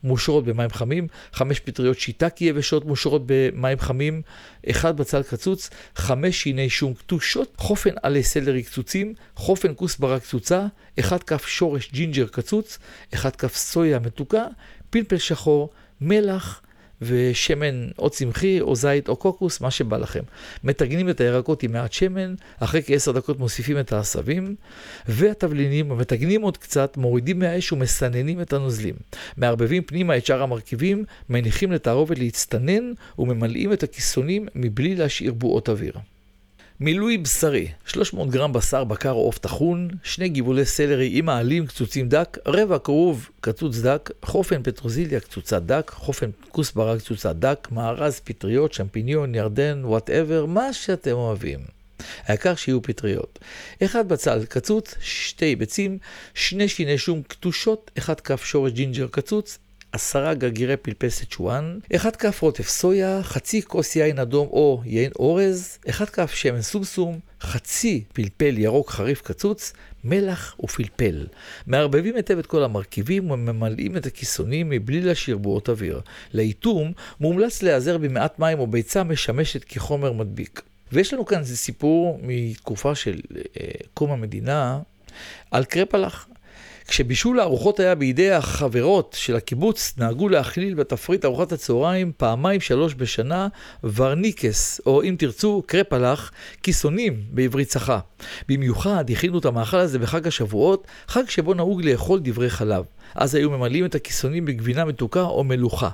מושרות 0.05 0.45
במים 0.45 0.69
חמים, 0.69 1.07
חמש 1.33 1.59
פטריות 1.59 1.99
שיטאקי 1.99 2.45
יבשות 2.45 2.85
מושרות 2.85 3.21
במים 3.25 3.79
חמים, 3.79 4.21
אחד 4.69 4.97
בצל 4.97 5.23
קצוץ, 5.23 5.69
חמש 5.95 6.43
שיני 6.43 6.69
שום 6.69 6.93
כתושות, 6.93 7.53
חופן 7.57 7.93
עלי 8.03 8.23
סלרי 8.23 8.63
קצוצים, 8.63 9.13
חופן 9.35 9.71
כוסברה 9.75 10.19
קצוצה, 10.19 10.65
אחד 10.99 11.23
כף 11.23 11.47
שורש 11.47 11.89
ג'ינג'ר 11.91 12.27
קצוץ, 12.27 12.79
אחד 13.13 13.35
כף 13.35 13.55
סויה 13.55 13.99
מתוקה, 13.99 14.45
פלפל 14.95 15.17
שחור, 15.17 15.69
מלח 16.01 16.61
ושמן 17.01 17.87
או 17.99 18.09
צמחי 18.09 18.61
או 18.61 18.75
זית 18.75 19.09
או 19.09 19.15
קוקוס, 19.15 19.61
מה 19.61 19.71
שבא 19.71 19.97
לכם. 19.97 20.19
מטגנים 20.63 21.09
את 21.09 21.21
הירקות 21.21 21.63
עם 21.63 21.71
מעט 21.71 21.93
שמן, 21.93 22.35
אחרי 22.59 22.81
כעשר 22.85 23.11
דקות 23.11 23.39
מוסיפים 23.39 23.79
את 23.79 23.93
העשבים, 23.93 24.55
והתבלינים, 25.07 25.89
מטגנים 25.89 26.41
עוד 26.41 26.57
קצת, 26.57 26.97
מורידים 26.97 27.39
מהאש 27.39 27.71
ומסננים 27.71 28.41
את 28.41 28.53
הנוזלים. 28.53 28.95
מערבבים 29.37 29.83
פנימה 29.83 30.17
את 30.17 30.25
שאר 30.25 30.43
המרכיבים, 30.43 31.05
מניחים 31.29 31.71
לתערובת 31.71 32.19
להצטנן 32.19 32.93
וממלאים 33.19 33.73
את 33.73 33.83
הכיסונים 33.83 34.47
מבלי 34.55 34.95
להשאיר 34.95 35.33
בועות 35.33 35.69
אוויר. 35.69 35.93
מילוי 36.79 37.17
בשרי, 37.17 37.67
300 37.85 38.29
גרם 38.29 38.53
בשר 38.53 38.83
בקר 38.83 39.11
או 39.11 39.21
עוף 39.21 39.37
טחון, 39.37 39.89
שני 40.03 40.29
גבעולי 40.29 40.65
סלרי 40.65 41.09
עם 41.13 41.29
העלים 41.29 41.67
קצוצים 41.67 42.09
דק, 42.09 42.37
רבע 42.45 42.79
כרוב 42.79 43.29
קצוץ 43.41 43.77
דק, 43.77 44.11
חופן 44.21 44.63
פטרוזיליה 44.63 45.19
קצוצה 45.19 45.59
דק, 45.59 45.91
חופן 45.95 46.29
כוסברה 46.49 46.97
קצוצה 46.99 47.33
דק, 47.33 47.67
מארז 47.71 48.19
פטריות, 48.23 48.73
שמפיניון, 48.73 49.35
ירדן, 49.35 49.81
whatever, 49.85 50.45
מה 50.45 50.73
שאתם 50.73 51.11
אוהבים. 51.11 51.59
העיקר 52.25 52.55
שיהיו 52.55 52.81
פטריות. 52.81 53.39
אחד 53.83 54.07
בצל 54.07 54.45
קצוץ, 54.45 54.95
שתי 55.01 55.55
ביצים, 55.55 55.97
שני 56.33 56.67
שיני 56.67 56.97
שום 56.97 57.21
כתושות, 57.27 57.91
אחד 57.97 58.19
כף 58.19 58.43
שורש 58.45 58.71
ג'ינג'ר 58.71 59.07
קצוץ, 59.11 59.57
עשרה 59.95 60.33
גרגירי 60.33 60.77
פלפל 60.77 61.09
סצ'ואן, 61.09 61.79
אחד 61.95 62.15
כף 62.15 62.41
רוטב 62.41 62.67
סויה, 62.67 63.23
חצי 63.23 63.61
כוס 63.61 63.95
יין 63.95 64.19
אדום 64.19 64.47
או 64.47 64.81
יין 64.85 65.11
אורז, 65.19 65.77
אחד 65.89 66.09
כף 66.09 66.31
שמן 66.33 66.61
סומסום, 66.61 67.19
חצי 67.41 68.03
פלפל 68.13 68.57
ירוק 68.57 68.89
חריף 68.89 69.21
קצוץ, 69.21 69.73
מלח 70.03 70.55
ופלפל. 70.63 71.27
מערבבים 71.67 72.15
היטב 72.15 72.37
את 72.37 72.45
כל 72.45 72.63
המרכיבים 72.63 73.31
וממלאים 73.31 73.97
את 73.97 74.05
הכיסונים 74.05 74.69
מבלי 74.69 75.01
להשאיר 75.01 75.37
בועות 75.37 75.69
אוויר. 75.69 76.01
לאיתום 76.33 76.91
מומלץ 77.19 77.63
להיעזר 77.63 77.97
במעט 77.97 78.39
מים 78.39 78.59
או 78.59 78.67
ביצה 78.67 79.03
משמשת 79.03 79.63
כחומר 79.63 80.11
מדביק. 80.11 80.61
ויש 80.91 81.13
לנו 81.13 81.25
כאן 81.25 81.39
איזה 81.39 81.57
סיפור 81.57 82.19
מתקופה 82.23 82.95
של 82.95 83.19
אה, 83.35 83.67
קום 83.93 84.11
המדינה 84.11 84.79
על 85.51 85.65
קרפלח. 85.65 86.27
כשבישול 86.87 87.39
הארוחות 87.39 87.79
היה 87.79 87.95
בידי 87.95 88.31
החברות 88.31 89.15
של 89.19 89.35
הקיבוץ, 89.35 89.93
נהגו 89.97 90.29
להכליל 90.29 90.73
בתפריט 90.73 91.25
ארוחת 91.25 91.51
הצהריים 91.51 92.11
פעמיים 92.17 92.61
שלוש 92.61 92.95
בשנה 92.97 93.47
ורניקס, 93.83 94.81
או 94.85 95.03
אם 95.03 95.15
תרצו, 95.19 95.63
קרפלח, 95.65 96.31
כיסונים 96.63 97.21
בעברית 97.31 97.67
צחה. 97.67 97.99
במיוחד 98.49 99.09
הכינו 99.09 99.39
את 99.39 99.45
המאכל 99.45 99.77
הזה 99.77 99.99
בחג 99.99 100.27
השבועות, 100.27 100.87
חג 101.07 101.29
שבו 101.29 101.53
נהוג 101.53 101.81
לאכול 101.81 102.19
דברי 102.23 102.49
חלב. 102.49 102.85
אז 103.15 103.35
היו 103.35 103.49
ממלאים 103.49 103.85
את 103.85 103.95
הכיסונים 103.95 104.45
בגבינה 104.45 104.85
מתוקה 104.85 105.21
או 105.21 105.43
מלוכה. 105.43 105.89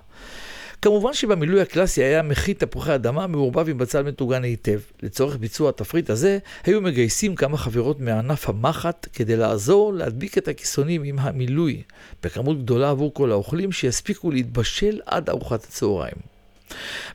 כמובן 0.81 1.13
שבמילוי 1.13 1.61
הקלאסי 1.61 2.03
היה 2.03 2.21
מכין 2.21 2.53
תפוחי 2.53 2.95
אדמה 2.95 3.27
מעורבב 3.27 3.69
עם 3.69 3.77
בצל 3.77 4.03
מטוגן 4.03 4.43
היטב. 4.43 4.79
לצורך 5.03 5.37
ביצוע 5.37 5.69
התפריט 5.69 6.09
הזה, 6.09 6.37
היו 6.63 6.81
מגייסים 6.81 7.35
כמה 7.35 7.57
חברות 7.57 7.99
מענף 7.99 8.49
המחט 8.49 9.07
כדי 9.13 9.35
לעזור 9.37 9.93
להדביק 9.93 10.37
את 10.37 10.47
הכיסונים 10.47 11.03
עם 11.03 11.19
המילוי, 11.19 11.83
בכמות 12.23 12.63
גדולה 12.63 12.89
עבור 12.89 13.13
כל 13.13 13.31
האוכלים 13.31 13.71
שיספיקו 13.71 14.31
להתבשל 14.31 14.99
עד 15.05 15.29
ארוחת 15.29 15.63
הצהריים. 15.63 16.15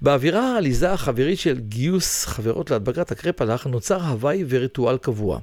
באווירה 0.02 0.54
העליזה 0.54 0.92
החברית 0.92 1.38
של 1.38 1.58
גיוס 1.58 2.24
חברות 2.24 2.70
להדבקת 2.70 3.10
הקרפלח 3.12 3.66
נוצר 3.66 4.02
הוואי 4.02 4.44
וריטואל 4.48 4.98
קבוע. 4.98 5.40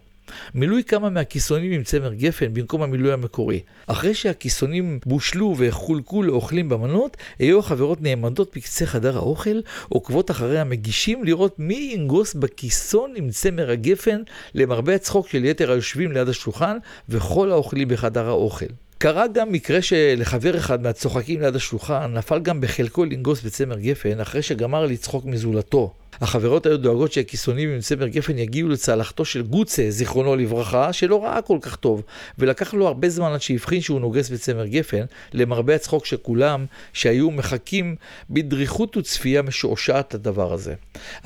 מילוי 0.56 0.84
כמה 0.84 1.10
מהכיסונים 1.10 1.72
עם 1.72 1.84
צמר 1.84 2.13
גפן 2.13 2.54
במקום 2.54 2.82
המילוי 2.82 3.13
המקורי. 3.13 3.60
אחרי 3.88 4.13
שהכיסונים 4.13 5.00
בושלו 5.06 5.56
וחולקו 5.58 6.24
לאוכלים 6.24 6.69
במנות, 6.69 7.17
היו 7.39 7.60
החברות 7.60 8.02
נעמדות 8.02 8.58
בקצה 8.58 8.86
חדר 8.86 9.17
האוכל, 9.17 9.60
עוקבות 9.89 10.32
אחרי 10.32 10.60
המגישים 10.60 11.24
לראות 11.24 11.60
מי 11.60 11.91
ינגוס 11.93 12.34
בכיסון 12.34 13.13
עם 13.15 13.30
צמר 13.30 13.72
הגפן, 13.72 14.22
למרבה 14.56 14.96
הצחוק 14.96 15.28
של 15.28 15.46
יתר 15.46 15.72
היושבים 15.72 16.12
ליד 16.12 16.30
השולחן 16.30 16.78
וכל 17.10 17.52
האוכלים 17.52 17.88
בחדר 17.88 18.28
האוכל. 18.28 18.65
קרה 18.98 19.28
גם 19.28 19.52
מקרה 19.52 19.82
שלחבר 19.82 20.58
אחד 20.58 20.84
מהצוחקים 20.84 21.41
ליד 21.41 21.56
השולחן 21.56 22.13
נפל 22.13 22.39
גם 22.39 22.62
בחלקו 22.62 23.06
לנגוס 23.06 23.41
בצמר 23.41 23.80
גפן 23.80 24.19
אחרי 24.19 24.41
שגמר 24.41 24.86
לצחוק 24.86 25.26
מזולתו. 25.26 25.93
החברות 26.21 26.65
היו 26.65 26.78
דואגות 26.78 27.13
שהכיסונים 27.13 27.69
עם 27.69 27.80
צמר 27.80 28.08
גפן 28.08 28.38
יגיעו 28.38 28.69
לצלחתו 28.69 29.26
של 29.26 29.41
גוצה, 29.41 29.86
זיכרונו 29.89 30.36
לברכה, 30.36 30.93
שלא 30.93 31.23
ראה 31.23 31.41
כל 31.41 31.58
כך 31.62 31.76
טוב, 31.76 32.02
ולקח 32.39 32.73
לו 32.73 32.88
הרבה 32.88 33.10
זמן 33.10 33.32
עד 33.32 33.41
שהבחין 33.41 33.82
שהוא 33.82 33.99
נוגס 33.99 34.30
בצמר 34.30 34.65
גפן, 34.65 35.06
למרבה 35.34 35.76
הצחוק 35.76 36.06
של 36.06 36.17
כולם, 36.17 36.65
שהיו 36.93 37.32
מחכים 37.32 37.95
בדריכות 38.30 38.97
וצפייה 38.97 39.41
משועשעת 39.41 40.13
לדבר 40.13 40.54
הזה. 40.54 40.73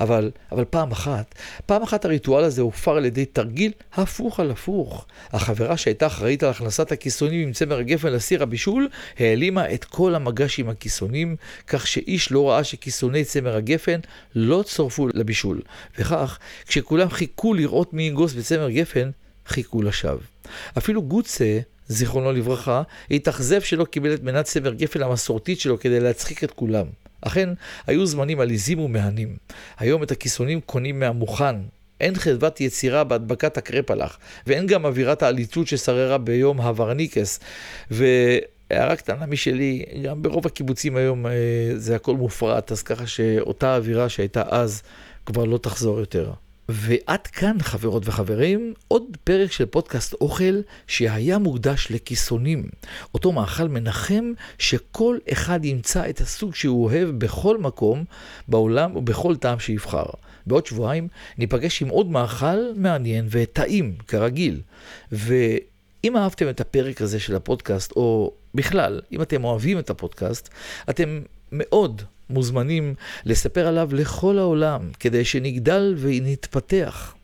אבל, 0.00 0.30
אבל 0.52 0.64
פעם 0.64 0.92
אחת, 0.92 1.34
פעם 1.66 1.82
אחת 1.82 2.04
הריטואל 2.04 2.44
הזה 2.44 2.62
הופר 2.62 2.96
על 2.96 3.04
ידי 3.04 3.24
תרגיל 3.24 3.72
הפוך 3.94 4.40
על 4.40 4.50
הפוך. 4.50 5.06
החברה 5.32 5.76
שהייתה 5.76 6.06
אחראית 6.06 6.42
על 6.42 6.50
הכנסת 6.50 6.92
הכיסונים 6.92 7.46
עם 7.46 7.52
צמר 7.52 7.78
הגפן 7.78 8.12
לסיר 8.12 8.42
הבישול, 8.42 8.88
העלימה 9.18 9.72
את 9.74 9.84
כל 9.84 10.14
המגש 10.14 10.58
עם 10.58 10.68
הכיסונים, 10.68 11.36
כך 11.66 11.86
שאיש 11.86 12.32
לא 12.32 12.50
ראה 12.50 12.64
שכיסוני 12.64 13.24
צמר 13.24 13.56
הגפן 13.56 14.00
לא 14.34 14.62
צורפו 14.78 15.08
לבישול. 15.14 15.60
וכך, 15.98 16.38
כשכולם 16.66 17.08
חיכו 17.10 17.54
לראות 17.54 17.94
מי 17.94 18.02
ינגוס 18.02 18.34
בצמר 18.34 18.70
גפן, 18.70 19.10
חיכו 19.46 19.82
לשווא. 19.82 20.20
אפילו 20.78 21.02
גוצה, 21.02 21.58
זיכרונו 21.88 22.32
לברכה, 22.32 22.82
התאכזב 23.10 23.60
שלא 23.60 23.84
קיבל 23.84 24.14
את 24.14 24.22
מנת 24.22 24.46
סבר 24.46 24.72
גפן 24.72 25.02
המסורתית 25.02 25.60
שלו 25.60 25.80
כדי 25.80 26.00
להצחיק 26.00 26.44
את 26.44 26.50
כולם. 26.50 26.86
אכן, 27.20 27.48
היו 27.86 28.06
זמנים 28.06 28.40
עליזים 28.40 28.78
ומהנים. 28.80 29.36
היום 29.78 30.02
את 30.02 30.10
הכיסונים 30.10 30.60
קונים 30.60 31.00
מהמוכן. 31.00 31.56
אין 32.00 32.14
חדוות 32.14 32.60
יצירה 32.60 33.04
בהדבקת 33.04 33.56
הקרפלח, 33.56 34.18
ואין 34.46 34.66
גם 34.66 34.84
אווירת 34.84 35.22
העליצות 35.22 35.66
ששררה 35.66 36.18
ביום 36.18 36.60
הוורניקס. 36.60 37.40
והערה 38.70 38.96
קטנה 38.96 39.26
משלי, 39.26 39.84
גם 40.04 40.22
ברוב 40.22 40.46
הקיבוצים 40.46 40.96
היום 40.96 41.26
אה, 41.26 41.32
זה 41.76 41.96
הכל 41.96 42.16
מופרט, 42.16 42.72
אז 42.72 42.82
ככה 42.82 43.06
שאותה 43.06 43.76
אווירה 43.76 44.08
שהייתה 44.08 44.42
אז 44.48 44.82
כבר 45.26 45.44
לא 45.44 45.58
תחזור 45.58 46.00
יותר. 46.00 46.32
ועד 46.68 47.26
כאן, 47.26 47.56
חברות 47.60 48.08
וחברים, 48.08 48.74
עוד 48.88 49.02
פרק 49.24 49.52
של 49.52 49.66
פודקאסט 49.66 50.14
אוכל 50.20 50.60
שהיה 50.86 51.38
מוקדש 51.38 51.88
לכיסונים. 51.90 52.68
אותו 53.14 53.32
מאכל 53.32 53.68
מנחם 53.68 54.32
שכל 54.58 55.18
אחד 55.32 55.64
ימצא 55.64 56.10
את 56.10 56.20
הסוג 56.20 56.54
שהוא 56.54 56.84
אוהב 56.84 57.08
בכל 57.08 57.58
מקום 57.58 58.04
בעולם 58.48 58.96
ובכל 58.96 59.36
טעם 59.36 59.58
שיבחר. 59.58 60.06
בעוד 60.46 60.66
שבועיים 60.66 61.08
ניפגש 61.38 61.82
עם 61.82 61.88
עוד 61.88 62.10
מאכל 62.10 62.72
מעניין 62.76 63.26
וטעים, 63.30 63.94
כרגיל. 64.08 64.60
ואם 65.12 66.16
אהבתם 66.16 66.48
את 66.48 66.60
הפרק 66.60 67.02
הזה 67.02 67.20
של 67.20 67.36
הפודקאסט, 67.36 67.92
או 67.92 68.32
בכלל, 68.58 69.00
אם 69.12 69.22
אתם 69.22 69.44
אוהבים 69.44 69.78
את 69.78 69.90
הפודקאסט, 69.90 70.48
אתם 70.90 71.20
מאוד 71.52 72.02
מוזמנים 72.30 72.94
לספר 73.24 73.66
עליו 73.66 73.88
לכל 73.92 74.38
העולם, 74.38 74.90
כדי 75.00 75.24
שנגדל 75.24 75.94
ונתפתח. 75.98 77.14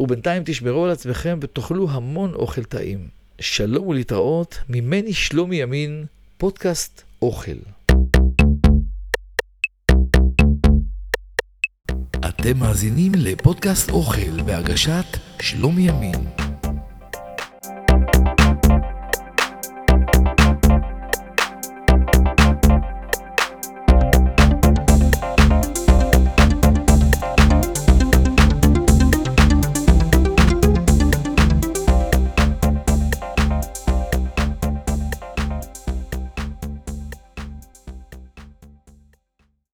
ובינתיים 0.00 0.42
תשמרו 0.46 0.84
על 0.84 0.90
עצמכם 0.90 1.38
ותאכלו 1.42 1.90
המון 1.90 2.34
אוכל 2.34 2.64
טעים. 2.64 3.08
שלום 3.40 3.86
ולהתראות, 3.86 4.58
ממני 4.68 5.12
שלומי 5.12 5.56
ימין, 5.56 6.04
פודקאסט 6.38 7.02
אוכל. 7.22 7.58
אתם 12.28 12.58
מאזינים 12.58 13.12
לפודקאסט 13.14 13.90
אוכל 13.90 14.42
בהגשת 14.42 15.16
שלומי 15.40 15.82
ימין. 15.82 16.49